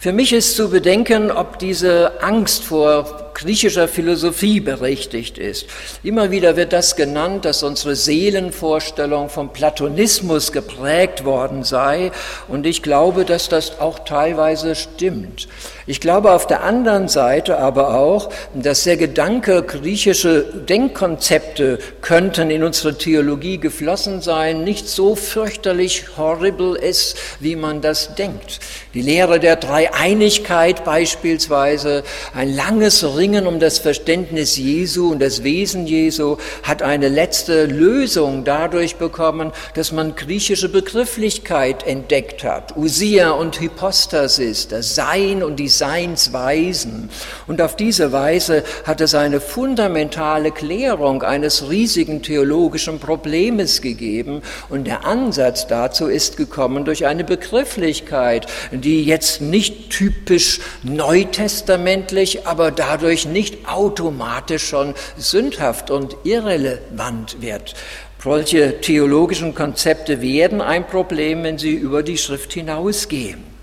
[0.04, 5.66] Für mich ist zu bedenken, ob diese Angst vor griechischer Philosophie berechtigt ist.
[6.02, 12.12] Immer wieder wird das genannt, dass unsere Seelenvorstellung vom Platonismus geprägt worden sei.
[12.48, 15.48] Und ich glaube, dass das auch teilweise stimmt.
[15.86, 22.62] Ich glaube auf der anderen Seite aber auch, dass der Gedanke, griechische Denkkonzepte könnten in
[22.62, 28.60] unsere Theologie geflossen sein, nicht so fürchterlich horrible ist, wie man das denkt.
[28.94, 32.02] Die Lehre der Dreieinigkeit beispielsweise,
[32.34, 38.44] ein langes Ringen um das Verständnis Jesu und das Wesen Jesu hat eine letzte Lösung
[38.44, 42.76] dadurch bekommen, dass man griechische Begrifflichkeit entdeckt hat.
[42.76, 47.08] Usia und Hypostasis, das Sein und die Seinsweisen.
[47.46, 54.42] Und auf diese Weise hat es eine fundamentale Klärung eines riesigen theologischen Problems gegeben.
[54.68, 62.70] Und der Ansatz dazu ist gekommen durch eine Begrifflichkeit, die jetzt nicht typisch neutestamentlich, aber
[62.70, 67.74] dadurch nicht automatisch schon sündhaft und irrelevant wird.
[68.22, 73.53] Solche theologischen Konzepte werden ein Problem, wenn sie über die Schrift hinausgehen.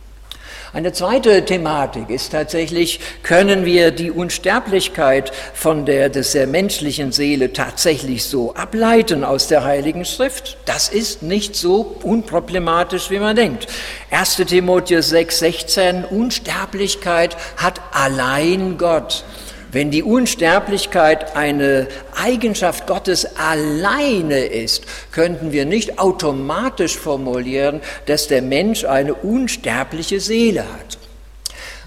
[0.74, 7.52] Eine zweite Thematik ist tatsächlich, können wir die Unsterblichkeit von der, des der menschlichen Seele
[7.52, 10.56] tatsächlich so ableiten aus der Heiligen Schrift?
[10.64, 13.68] Das ist nicht so unproblematisch, wie man denkt.
[14.12, 19.26] 1 Timotheus 6, 16, Unsterblichkeit hat allein Gott.
[19.72, 28.42] Wenn die Unsterblichkeit eine Eigenschaft Gottes alleine ist, könnten wir nicht automatisch formulieren, dass der
[28.42, 30.98] Mensch eine unsterbliche Seele hat.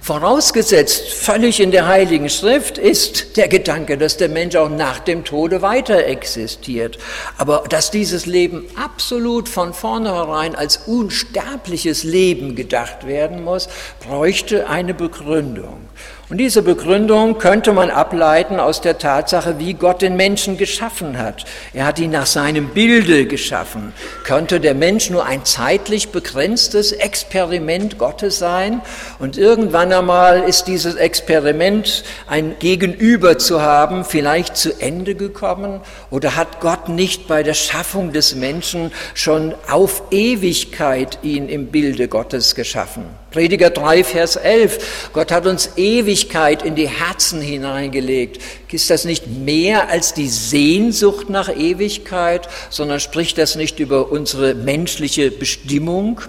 [0.00, 5.24] Vorausgesetzt, völlig in der Heiligen Schrift ist der Gedanke, dass der Mensch auch nach dem
[5.24, 6.98] Tode weiter existiert.
[7.38, 13.70] Aber dass dieses Leben absolut von vornherein als unsterbliches Leben gedacht werden muss,
[14.06, 15.88] bräuchte eine Begründung.
[16.30, 21.44] Und diese Begründung könnte man ableiten aus der Tatsache, wie Gott den Menschen geschaffen hat.
[21.74, 23.92] Er hat ihn nach seinem Bilde geschaffen.
[24.24, 28.80] Könnte der Mensch nur ein zeitlich begrenztes Experiment Gottes sein?
[29.18, 35.82] Und irgendwann einmal ist dieses Experiment, ein Gegenüber zu haben, vielleicht zu Ende gekommen?
[36.10, 42.08] Oder hat Gott nicht bei der Schaffung des Menschen schon auf Ewigkeit ihn im Bilde
[42.08, 43.04] Gottes geschaffen?
[43.34, 45.10] Prediger 3, Vers 11.
[45.12, 48.40] Gott hat uns Ewigkeit in die Herzen hineingelegt.
[48.70, 54.54] Ist das nicht mehr als die Sehnsucht nach Ewigkeit, sondern spricht das nicht über unsere
[54.54, 56.20] menschliche Bestimmung?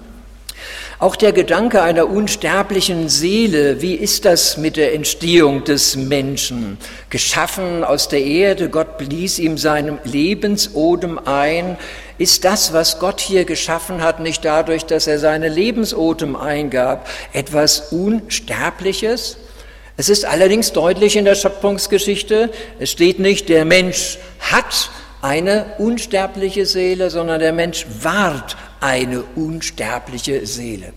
[0.97, 6.77] Auch der Gedanke einer unsterblichen Seele, wie ist das mit der Entstehung des Menschen?
[7.09, 11.77] Geschaffen aus der Erde, Gott blies ihm seinem Lebensodem ein,
[12.17, 17.91] ist das, was Gott hier geschaffen hat, nicht dadurch, dass er seine Lebensodem eingab, etwas
[17.91, 19.35] Unsterbliches?
[19.97, 24.89] Es ist allerdings deutlich in der Schöpfungsgeschichte, es steht nicht, der Mensch hat
[25.25, 30.93] eine unsterbliche Seele, sondern der Mensch ward eine unsterbliche Seele.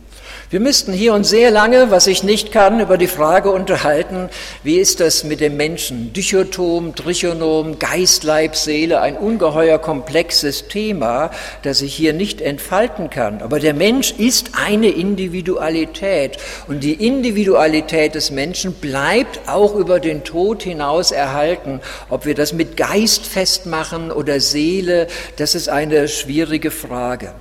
[0.51, 4.31] Wir müssten hier uns sehr lange, was ich nicht kann, über die Frage unterhalten,
[4.63, 6.15] wie ist das mit dem Menschen?
[6.15, 11.33] Dichotom, Trichonom, Geist, Leib, Seele, ein ungeheuer komplexes Thema,
[11.65, 13.43] das ich hier nicht entfalten kann.
[13.43, 20.25] Aber der Mensch ist eine Individualität und die Individualität des Menschen bleibt auch über den
[20.25, 21.83] Tod hinaus erhalten.
[22.09, 27.35] Ob wir das mit Geist festmachen oder Seele, das ist eine schwierige Frage.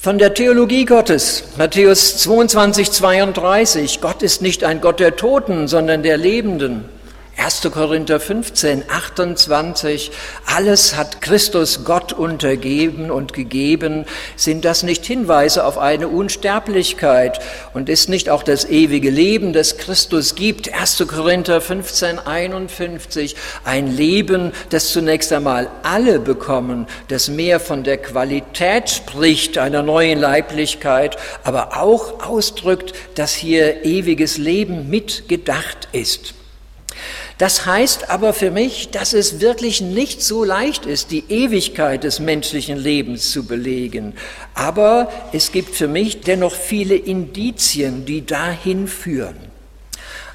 [0.00, 6.04] Von der Theologie Gottes, Matthäus 22, 32, Gott ist nicht ein Gott der Toten, sondern
[6.04, 6.84] der Lebenden.
[7.38, 7.70] 1.
[7.72, 10.10] Korinther 15, 28,
[10.44, 14.06] alles hat Christus Gott untergeben und gegeben.
[14.34, 17.38] Sind das nicht Hinweise auf eine Unsterblichkeit?
[17.74, 20.74] Und ist nicht auch das ewige Leben, das Christus gibt?
[20.74, 21.04] 1.
[21.06, 28.90] Korinther 15, 51, ein Leben, das zunächst einmal alle bekommen, das mehr von der Qualität
[28.90, 36.34] spricht einer neuen Leiblichkeit, aber auch ausdrückt, dass hier ewiges Leben mitgedacht ist.
[37.38, 42.18] Das heißt aber für mich, dass es wirklich nicht so leicht ist, die Ewigkeit des
[42.18, 44.14] menschlichen Lebens zu belegen.
[44.54, 49.47] Aber es gibt für mich dennoch viele Indizien, die dahin führen.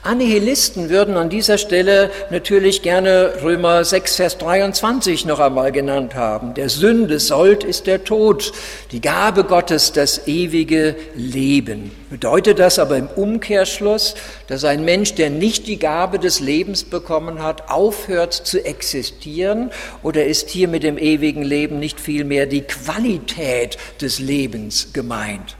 [0.03, 6.53] Annihilisten würden an dieser Stelle natürlich gerne Römer 6, Vers 23 noch einmal genannt haben.
[6.55, 8.51] Der Sünde Sold ist der Tod,
[8.91, 11.91] die Gabe Gottes das ewige Leben.
[12.09, 14.15] Bedeutet das aber im Umkehrschluss,
[14.47, 19.71] dass ein Mensch, der nicht die Gabe des Lebens bekommen hat, aufhört zu existieren?
[20.03, 25.55] Oder ist hier mit dem ewigen Leben nicht vielmehr die Qualität des Lebens gemeint?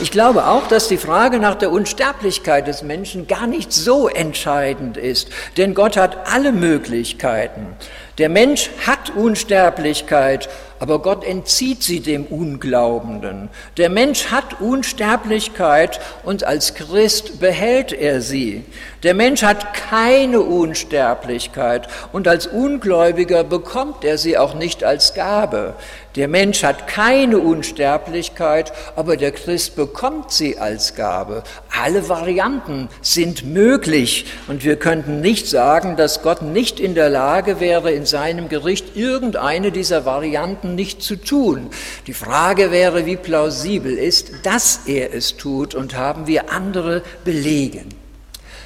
[0.00, 4.96] Ich glaube auch, dass die Frage nach der Unsterblichkeit des Menschen gar nicht so entscheidend
[4.96, 7.74] ist, denn Gott hat alle Möglichkeiten.
[8.18, 10.48] Der Mensch hat Unsterblichkeit,
[10.78, 13.48] aber Gott entzieht sie dem Unglaubenden.
[13.76, 18.64] Der Mensch hat Unsterblichkeit und als Christ behält er sie.
[19.02, 25.74] Der Mensch hat keine Unsterblichkeit und als Ungläubiger bekommt er sie auch nicht als Gabe.
[26.16, 31.42] Der Mensch hat keine Unsterblichkeit, aber der Christ bekommt sie als Gabe.
[31.84, 37.60] Alle Varianten sind möglich und wir könnten nicht sagen, dass Gott nicht in der Lage
[37.60, 41.70] wäre, in seinem Gericht irgendeine dieser Varianten nicht zu tun.
[42.06, 47.88] Die Frage wäre, wie plausibel ist, dass er es tut und haben wir andere Belegen.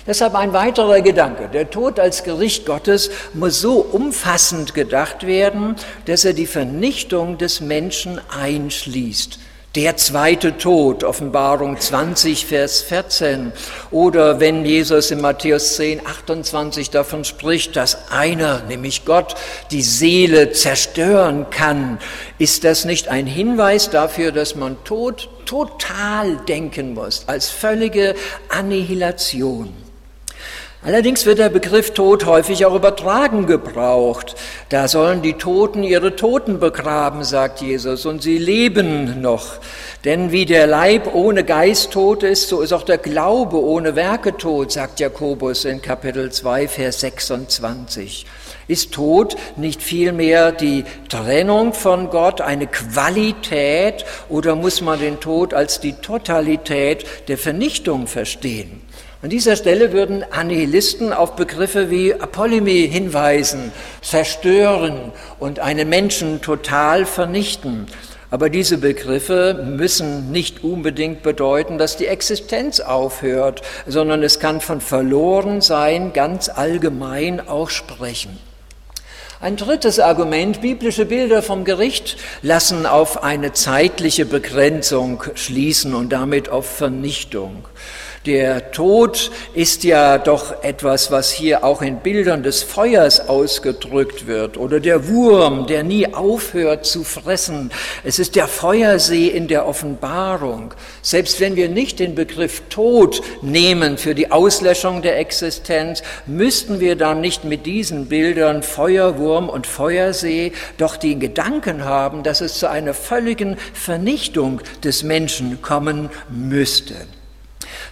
[0.06, 1.48] Deshalb ein weiterer Gedanke.
[1.52, 5.76] Der Tod als Gericht Gottes muss so umfassend gedacht werden,
[6.06, 9.38] dass er die Vernichtung des Menschen einschließt.
[9.76, 13.52] Der zweite Tod, Offenbarung 20, Vers 14.
[13.92, 19.36] Oder wenn Jesus in Matthäus 10, 28 davon spricht, dass einer, nämlich Gott,
[19.70, 22.00] die Seele zerstören kann,
[22.38, 28.16] ist das nicht ein Hinweis dafür, dass man Tod total denken muss, als völlige
[28.48, 29.72] Annihilation?
[30.82, 34.34] Allerdings wird der Begriff Tod häufig auch übertragen gebraucht.
[34.70, 39.58] Da sollen die Toten ihre Toten begraben, sagt Jesus, und sie leben noch.
[40.06, 44.38] Denn wie der Leib ohne Geist tot ist, so ist auch der Glaube ohne Werke
[44.38, 48.24] tot, sagt Jakobus in Kapitel 2, Vers 26.
[48.66, 55.52] Ist Tod nicht vielmehr die Trennung von Gott, eine Qualität, oder muss man den Tod
[55.52, 58.80] als die Totalität der Vernichtung verstehen?
[59.22, 67.04] An dieser Stelle würden Annihilisten auf Begriffe wie Apollymie hinweisen, zerstören und einen Menschen total
[67.04, 67.86] vernichten.
[68.30, 74.80] Aber diese Begriffe müssen nicht unbedingt bedeuten, dass die Existenz aufhört, sondern es kann von
[74.80, 78.38] Verlorensein ganz allgemein auch sprechen.
[79.42, 86.48] Ein drittes Argument, biblische Bilder vom Gericht lassen auf eine zeitliche Begrenzung schließen und damit
[86.48, 87.64] auf Vernichtung.
[88.26, 94.58] Der Tod ist ja doch etwas, was hier auch in Bildern des Feuers ausgedrückt wird.
[94.58, 97.70] Oder der Wurm, der nie aufhört zu fressen.
[98.04, 100.74] Es ist der Feuersee in der Offenbarung.
[101.00, 106.96] Selbst wenn wir nicht den Begriff Tod nehmen für die Auslöschung der Existenz, müssten wir
[106.96, 112.68] dann nicht mit diesen Bildern Feuerwurm und Feuersee doch den Gedanken haben, dass es zu
[112.68, 116.96] einer völligen Vernichtung des Menschen kommen müsste.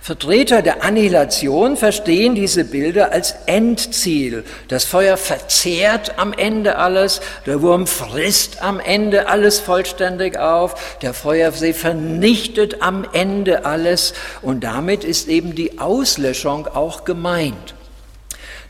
[0.01, 4.45] Vertreter der Annihilation verstehen diese Bilder als Endziel.
[4.68, 11.14] Das Feuer verzehrt am Ende alles, der Wurm frisst am Ende alles vollständig auf, der
[11.14, 17.74] Feuersee vernichtet am Ende alles und damit ist eben die Auslöschung auch gemeint.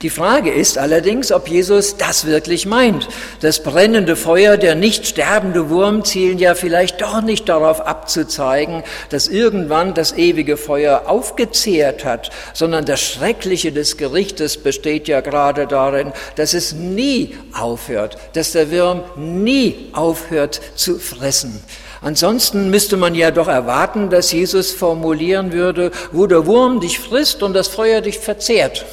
[0.02, 3.08] Die Frage ist allerdings, ob Jesus das wirklich meint.
[3.40, 9.26] Das brennende Feuer, der nicht sterbende Wurm zielen ja vielleicht doch nicht darauf abzuzeigen, dass
[9.26, 16.12] irgendwann das ewige Feuer aufgezehrt hat, sondern das Schreckliche des Gerichtes besteht ja gerade darin,
[16.36, 21.60] dass es nie aufhört, dass der Wurm nie aufhört zu fressen.
[22.02, 27.42] Ansonsten müsste man ja doch erwarten, dass Jesus formulieren würde, wo der Wurm dich frisst
[27.42, 28.86] und das Feuer dich verzehrt.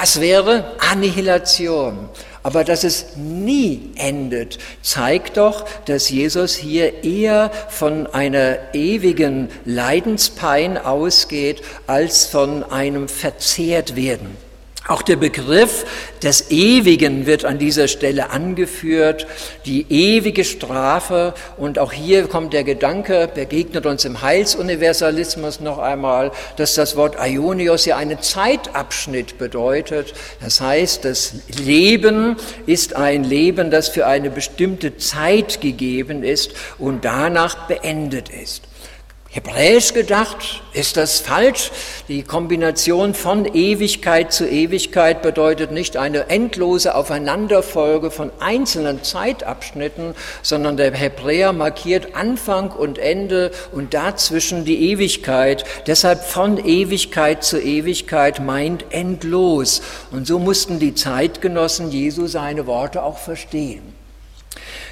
[0.00, 2.08] Das wäre Annihilation.
[2.42, 10.78] Aber dass es nie endet, zeigt doch, dass Jesus hier eher von einer ewigen Leidenspein
[10.78, 14.43] ausgeht, als von einem Verzehrtwerden.
[14.86, 15.86] Auch der Begriff
[16.22, 19.26] des Ewigen wird an dieser Stelle angeführt,
[19.64, 21.32] die ewige Strafe.
[21.56, 27.16] Und auch hier kommt der Gedanke, begegnet uns im Heilsuniversalismus noch einmal, dass das Wort
[27.18, 30.12] Ionios ja einen Zeitabschnitt bedeutet.
[30.42, 31.32] Das heißt, das
[31.64, 38.64] Leben ist ein Leben, das für eine bestimmte Zeit gegeben ist und danach beendet ist.
[39.34, 41.72] Hebräisch gedacht, ist das falsch?
[42.06, 50.76] Die Kombination von Ewigkeit zu Ewigkeit bedeutet nicht eine endlose Aufeinanderfolge von einzelnen Zeitabschnitten, sondern
[50.76, 55.64] der Hebräer markiert Anfang und Ende und dazwischen die Ewigkeit.
[55.88, 59.82] Deshalb von Ewigkeit zu Ewigkeit meint endlos.
[60.12, 63.93] Und so mussten die Zeitgenossen Jesu seine Worte auch verstehen.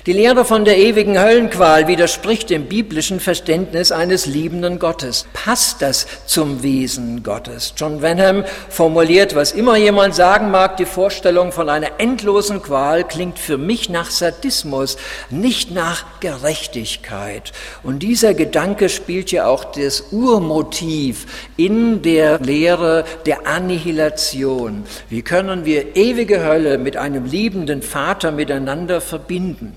[0.04, 5.26] Die Lehre von der ewigen Höllenqual widerspricht dem biblischen Verständnis eines liebenden Gottes.
[5.32, 7.72] Passt das zum Wesen Gottes?
[7.76, 13.38] John Wenham formuliert, was immer jemand sagen mag, die Vorstellung von einer endlosen Qual klingt
[13.38, 14.96] für mich nach Sadismus,
[15.30, 17.52] nicht nach Gerechtigkeit.
[17.84, 21.26] Und dieser Gedanke spielt ja auch das Urmotiv
[21.56, 24.82] in der Lehre der Annihilation.
[25.08, 29.76] Wie können wir ewige Hölle mit einem liebenden Vater miteinander verbinden?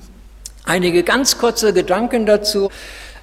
[0.68, 2.72] Einige ganz kurze Gedanken dazu.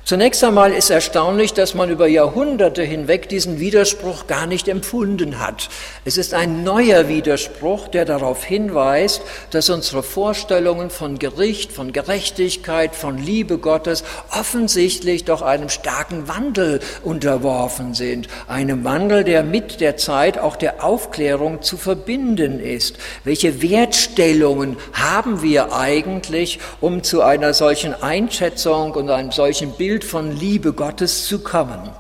[0.05, 5.69] Zunächst einmal ist erstaunlich, dass man über Jahrhunderte hinweg diesen Widerspruch gar nicht empfunden hat.
[6.05, 9.23] Es ist ein neuer Widerspruch, der darauf hinweist,
[9.53, 14.03] dass unsere Vorstellungen von Gericht, von Gerechtigkeit, von Liebe Gottes
[14.37, 18.27] offensichtlich doch einem starken Wandel unterworfen sind.
[18.49, 22.97] Einem Wandel, der mit der Zeit auch der Aufklärung zu verbinden ist.
[23.23, 30.05] Welche Wertstellungen haben wir eigentlich, um zu einer solchen Einschätzung und einem solchen Bild Bild
[30.05, 31.91] von Liebe Gottes zu kommen.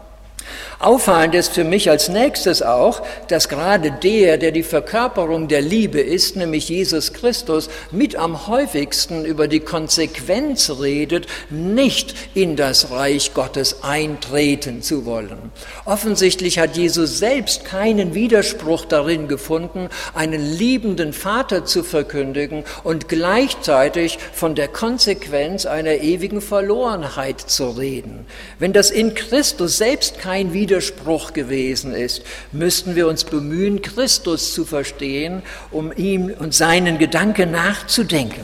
[0.82, 6.00] Auffallend ist für mich als nächstes auch, dass gerade der, der die Verkörperung der Liebe
[6.00, 13.32] ist, nämlich Jesus Christus, mit am häufigsten über die Konsequenz redet, nicht in das Reich
[13.32, 15.52] Gottes eintreten zu wollen.
[15.84, 24.18] Offensichtlich hat Jesus selbst keinen Widerspruch darin gefunden, einen liebenden Vater zu verkündigen und gleichzeitig
[24.32, 28.26] von der Konsequenz einer ewigen Verlorenheit zu reden.
[28.58, 34.54] Wenn das in Christus selbst kein Widerspruch Widerspruch gewesen ist, müssten wir uns bemühen, Christus
[34.54, 38.42] zu verstehen, um ihm und seinen Gedanken nachzudenken.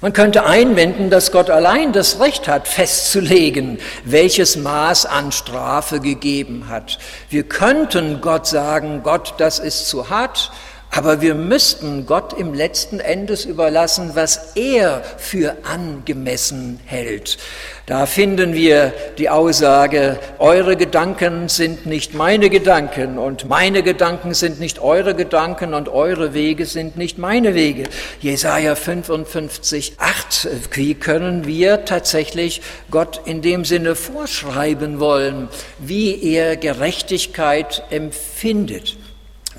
[0.00, 6.68] Man könnte einwenden, dass Gott allein das Recht hat, festzulegen, welches Maß an Strafe gegeben
[6.68, 6.98] hat.
[7.30, 10.52] Wir könnten Gott sagen, Gott, das ist zu hart,
[10.96, 17.38] aber wir müssten Gott im letzten Endes überlassen, was er für angemessen hält.
[17.86, 24.60] Da finden wir die Aussage, eure Gedanken sind nicht meine Gedanken und meine Gedanken sind
[24.60, 27.84] nicht eure Gedanken und eure Wege sind nicht meine Wege.
[28.20, 30.48] Jesaja 55, 8.
[30.72, 38.96] Wie können wir tatsächlich Gott in dem Sinne vorschreiben wollen, wie er Gerechtigkeit empfindet?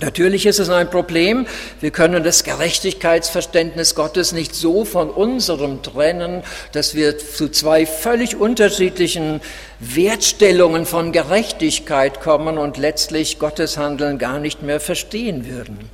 [0.01, 1.47] Natürlich ist es ein Problem.
[1.79, 6.43] Wir können das Gerechtigkeitsverständnis Gottes nicht so von unserem trennen,
[6.73, 9.39] dass wir zu zwei völlig unterschiedlichen
[9.79, 15.89] Wertstellungen von Gerechtigkeit kommen und letztlich Gottes Handeln gar nicht mehr verstehen würden.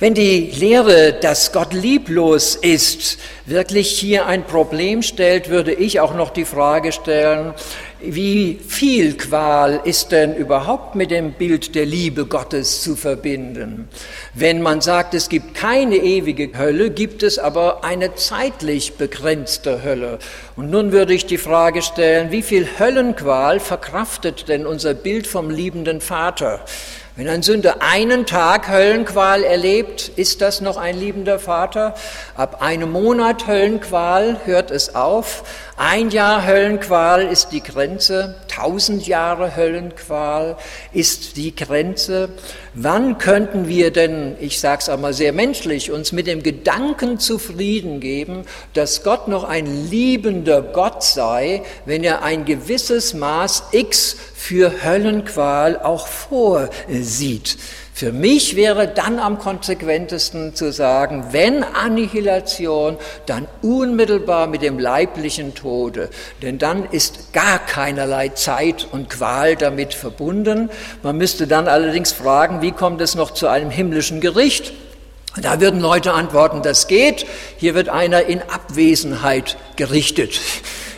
[0.00, 6.14] Wenn die Lehre, dass Gott lieblos ist, wirklich hier ein Problem stellt, würde ich auch
[6.14, 7.52] noch die Frage stellen,
[8.00, 13.88] wie viel Qual ist denn überhaupt mit dem Bild der Liebe Gottes zu verbinden?
[14.34, 20.20] Wenn man sagt, es gibt keine ewige Hölle, gibt es aber eine zeitlich begrenzte Hölle.
[20.54, 25.50] Und nun würde ich die Frage stellen, wie viel Höllenqual verkraftet denn unser Bild vom
[25.50, 26.64] liebenden Vater?
[27.18, 31.94] Wenn ein Sünder einen Tag Höllenqual erlebt, ist das noch ein liebender Vater?
[32.36, 35.42] Ab einem Monat Höllenqual hört es auf.
[35.76, 38.36] Ein Jahr Höllenqual ist die Grenze.
[38.46, 40.58] Tausend Jahre Höllenqual
[40.92, 42.28] ist die Grenze.
[42.80, 47.98] Wann könnten wir denn, ich sage es einmal sehr menschlich, uns mit dem Gedanken zufrieden
[47.98, 54.84] geben, dass Gott noch ein liebender Gott sei, wenn er ein gewisses Maß X für
[54.84, 57.56] Höllenqual auch vorsieht.
[57.98, 62.96] Für mich wäre dann am konsequentesten zu sagen, wenn Annihilation,
[63.26, 66.08] dann unmittelbar mit dem leiblichen Tode.
[66.40, 70.70] Denn dann ist gar keinerlei Zeit und Qual damit verbunden.
[71.02, 74.74] Man müsste dann allerdings fragen, wie kommt es noch zu einem himmlischen Gericht?
[75.42, 77.26] Da würden Leute antworten, das geht.
[77.56, 80.38] Hier wird einer in Abwesenheit gerichtet.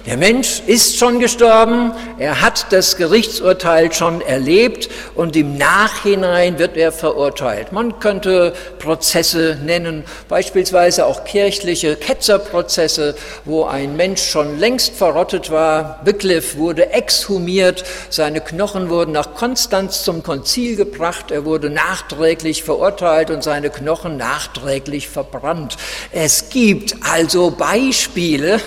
[0.06, 6.78] Der Mensch ist schon gestorben, er hat das Gerichtsurteil schon erlebt und im Nachhinein wird
[6.78, 7.72] er verurteilt.
[7.72, 16.00] Man könnte Prozesse nennen, beispielsweise auch kirchliche Ketzerprozesse, wo ein Mensch schon längst verrottet war.
[16.02, 23.30] Wycliffe wurde exhumiert, seine Knochen wurden nach Konstanz zum Konzil gebracht, er wurde nachträglich verurteilt
[23.30, 25.76] und seine Knochen nachträglich verbrannt.
[26.10, 28.60] Es gibt also Beispiele,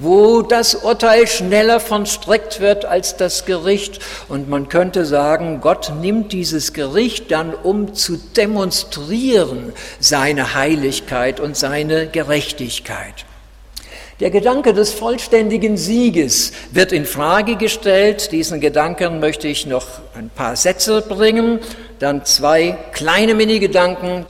[0.00, 4.00] wo das Urteil schneller vonstreckt wird als das Gericht.
[4.28, 11.56] Und man könnte sagen, Gott nimmt dieses Gericht dann, um zu demonstrieren seine Heiligkeit und
[11.56, 13.24] seine Gerechtigkeit.
[14.20, 18.32] Der Gedanke des vollständigen Sieges wird in Frage gestellt.
[18.32, 21.60] Diesen Gedanken möchte ich noch ein paar Sätze bringen,
[22.00, 24.24] dann zwei kleine Mini-Gedanken.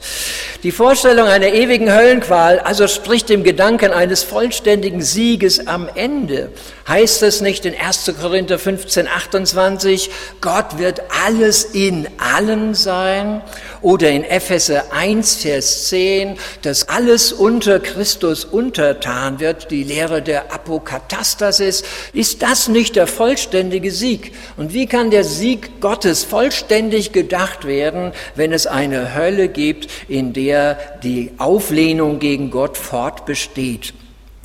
[0.63, 6.51] Die Vorstellung einer ewigen Höllenqual, also spricht dem Gedanken eines vollständigen Sieges am Ende.
[6.87, 8.11] Heißt es nicht in 1.
[8.21, 13.41] Korinther 15, 28, Gott wird alles in allen sein?
[13.81, 20.53] Oder in Epheser 1, Vers 10, dass alles unter Christus untertan wird, die Lehre der
[20.53, 21.81] Apokatastasis.
[22.13, 24.33] Ist das nicht der vollständige Sieg?
[24.57, 30.33] Und wie kann der Sieg Gottes vollständig gedacht werden, wenn es eine Hölle gibt, in
[30.33, 33.93] der die Auflehnung gegen Gott fortbesteht?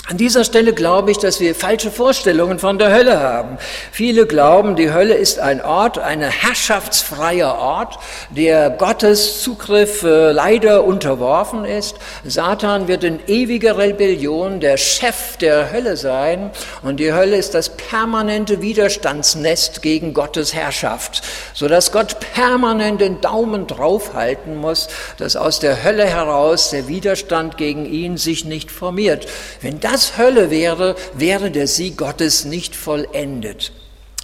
[0.09, 3.59] An dieser Stelle glaube ich, dass wir falsche Vorstellungen von der Hölle haben.
[3.91, 7.99] Viele glauben, die Hölle ist ein Ort, ein herrschaftsfreier Ort,
[8.31, 11.97] der Gottes Zugriff äh, leider unterworfen ist.
[12.23, 16.53] Satan wird in ewiger Rebellion der Chef der Hölle sein
[16.85, 23.67] und die Hölle ist das permanente Widerstandsnest gegen Gottes Herrschaft, sodass Gott permanent den Daumen
[23.67, 24.87] draufhalten muss,
[25.19, 29.27] dass aus der Hölle heraus der Widerstand gegen ihn sich nicht formiert.
[29.61, 33.73] Wenn das das Hölle wäre, wäre der Sieg Gottes nicht vollendet.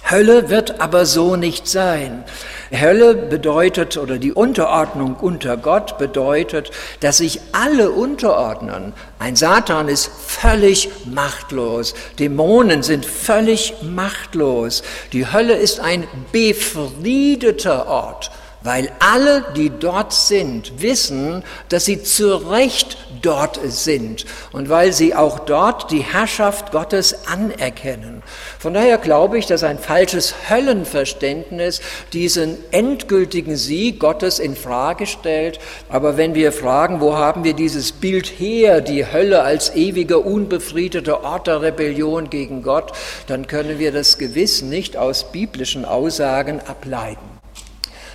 [0.07, 2.25] Hölle wird aber so nicht sein.
[2.71, 6.69] Hölle bedeutet, oder die Unterordnung unter Gott bedeutet,
[6.99, 8.93] dass sich alle unterordnen.
[9.17, 11.95] Ein Satan ist völlig machtlos.
[12.19, 14.83] Dämonen sind völlig machtlos.
[15.11, 18.29] Die Hölle ist ein befriedeter Ort
[18.63, 25.15] weil alle, die dort sind, wissen, dass sie zu Recht dort sind und weil sie
[25.15, 28.23] auch dort die Herrschaft Gottes anerkennen.
[28.59, 31.81] Von daher glaube ich, dass ein falsches Höllenverständnis
[32.13, 35.59] diesen endgültigen Sieg Gottes in Frage stellt.
[35.89, 41.23] Aber wenn wir fragen, wo haben wir dieses Bild her, die Hölle als ewiger, unbefriedeter
[41.23, 42.91] Ort der Rebellion gegen Gott,
[43.27, 47.32] dann können wir das gewiss nicht aus biblischen Aussagen ableiten.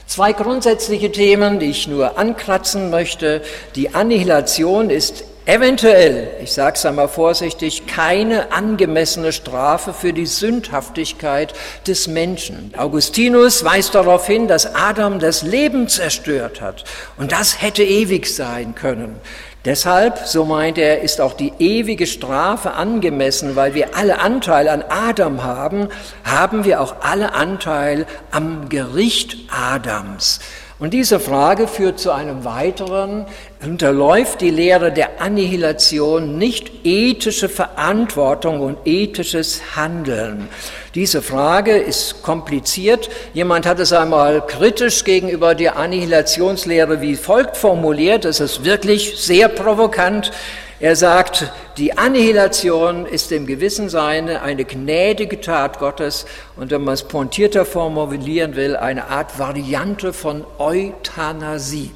[0.08, 3.42] Zwei grundsätzliche Themen, die ich nur ankratzen möchte.
[3.74, 11.52] Die Annihilation ist eventuell, ich sage es einmal vorsichtig, keine angemessene Strafe für die Sündhaftigkeit
[11.86, 12.72] des Menschen.
[12.78, 16.84] Augustinus weist darauf hin, dass Adam das Leben zerstört hat
[17.18, 19.16] und das hätte ewig sein können.
[19.64, 24.84] Deshalb, so meint er, ist auch die ewige Strafe angemessen, weil wir alle Anteil an
[24.88, 25.88] Adam haben,
[26.22, 30.38] haben wir auch alle Anteil am Gericht Adams.
[30.80, 33.26] Und diese Frage führt zu einem weiteren,
[33.64, 40.48] unterläuft die Lehre der Annihilation nicht ethische Verantwortung und ethisches Handeln.
[40.94, 43.10] Diese Frage ist kompliziert.
[43.34, 48.24] Jemand hat es einmal kritisch gegenüber der Annihilationslehre wie folgt formuliert.
[48.24, 50.30] Das ist wirklich sehr provokant.
[50.80, 56.24] Er sagt, die Annihilation ist im gewissen Sinne eine gnädige Tat Gottes
[56.54, 61.90] und wenn man es pointierter formulieren will, eine Art Variante von Euthanasie.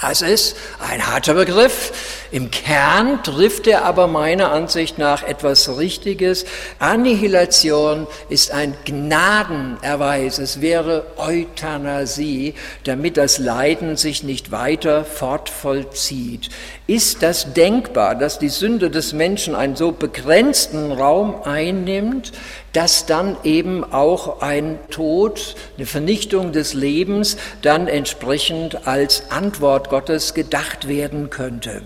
[0.00, 1.92] Das ist ein harter Begriff.
[2.32, 6.46] Im Kern trifft er aber meiner Ansicht nach etwas Richtiges.
[6.80, 10.38] Annihilation ist ein Gnadenerweis.
[10.38, 16.48] Es wäre Euthanasie, damit das Leiden sich nicht weiter fortvollzieht.
[16.88, 22.32] Ist das denkbar, dass die Sünde des Menschen einen so begrenzten Raum einnimmt,
[22.74, 30.34] dass dann eben auch ein Tod, eine Vernichtung des Lebens dann entsprechend als Antwort Gottes
[30.34, 31.82] gedacht werden könnte?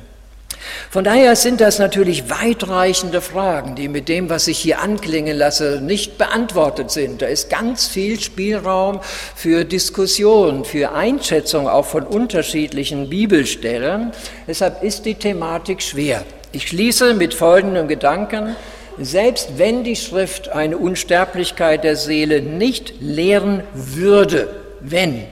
[0.91, 5.81] Von daher sind das natürlich weitreichende Fragen, die mit dem, was ich hier anklingen lasse,
[5.83, 7.23] nicht beantwortet sind.
[7.23, 9.01] Da ist ganz viel Spielraum
[9.35, 14.13] für Diskussion, für Einschätzung auch von unterschiedlichen Bibelstellen.
[14.47, 16.25] Deshalb ist die Thematik schwer.
[16.53, 18.57] Ich schließe mit folgendem Gedanken.
[19.01, 24.49] Selbst wenn die Schrift eine Unsterblichkeit der Seele nicht lehren würde,
[24.81, 25.25] wenn,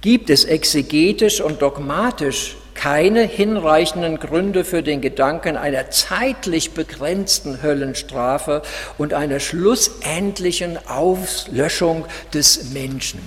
[0.00, 8.62] gibt es exegetisch und dogmatisch keine hinreichenden Gründe für den Gedanken einer zeitlich begrenzten Höllenstrafe
[8.98, 13.18] und einer schlussendlichen Auslöschung des Menschen.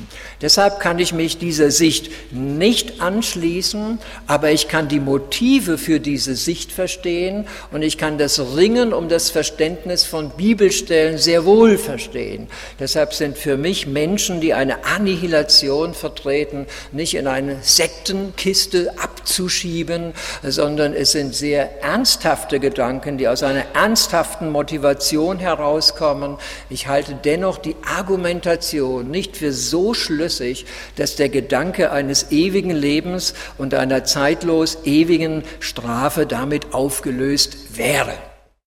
[0.41, 6.37] Deshalb kann ich mich dieser Sicht nicht anschließen, aber ich kann die Motive für diese
[6.37, 12.47] Sicht verstehen und ich kann das Ringen um das Verständnis von Bibelstellen sehr wohl verstehen.
[12.79, 20.13] Deshalb sind für mich Menschen, die eine Annihilation vertreten, nicht in eine Sektenkiste abzu wegzuschieben,
[20.43, 26.37] sondern es sind sehr ernsthafte Gedanken, die aus einer ernsthaften Motivation herauskommen.
[26.69, 30.65] Ich halte dennoch die Argumentation nicht für so schlüssig,
[30.95, 38.30] dass der Gedanke eines ewigen Lebens und einer zeitlos ewigen Strafe damit aufgelöst wäre.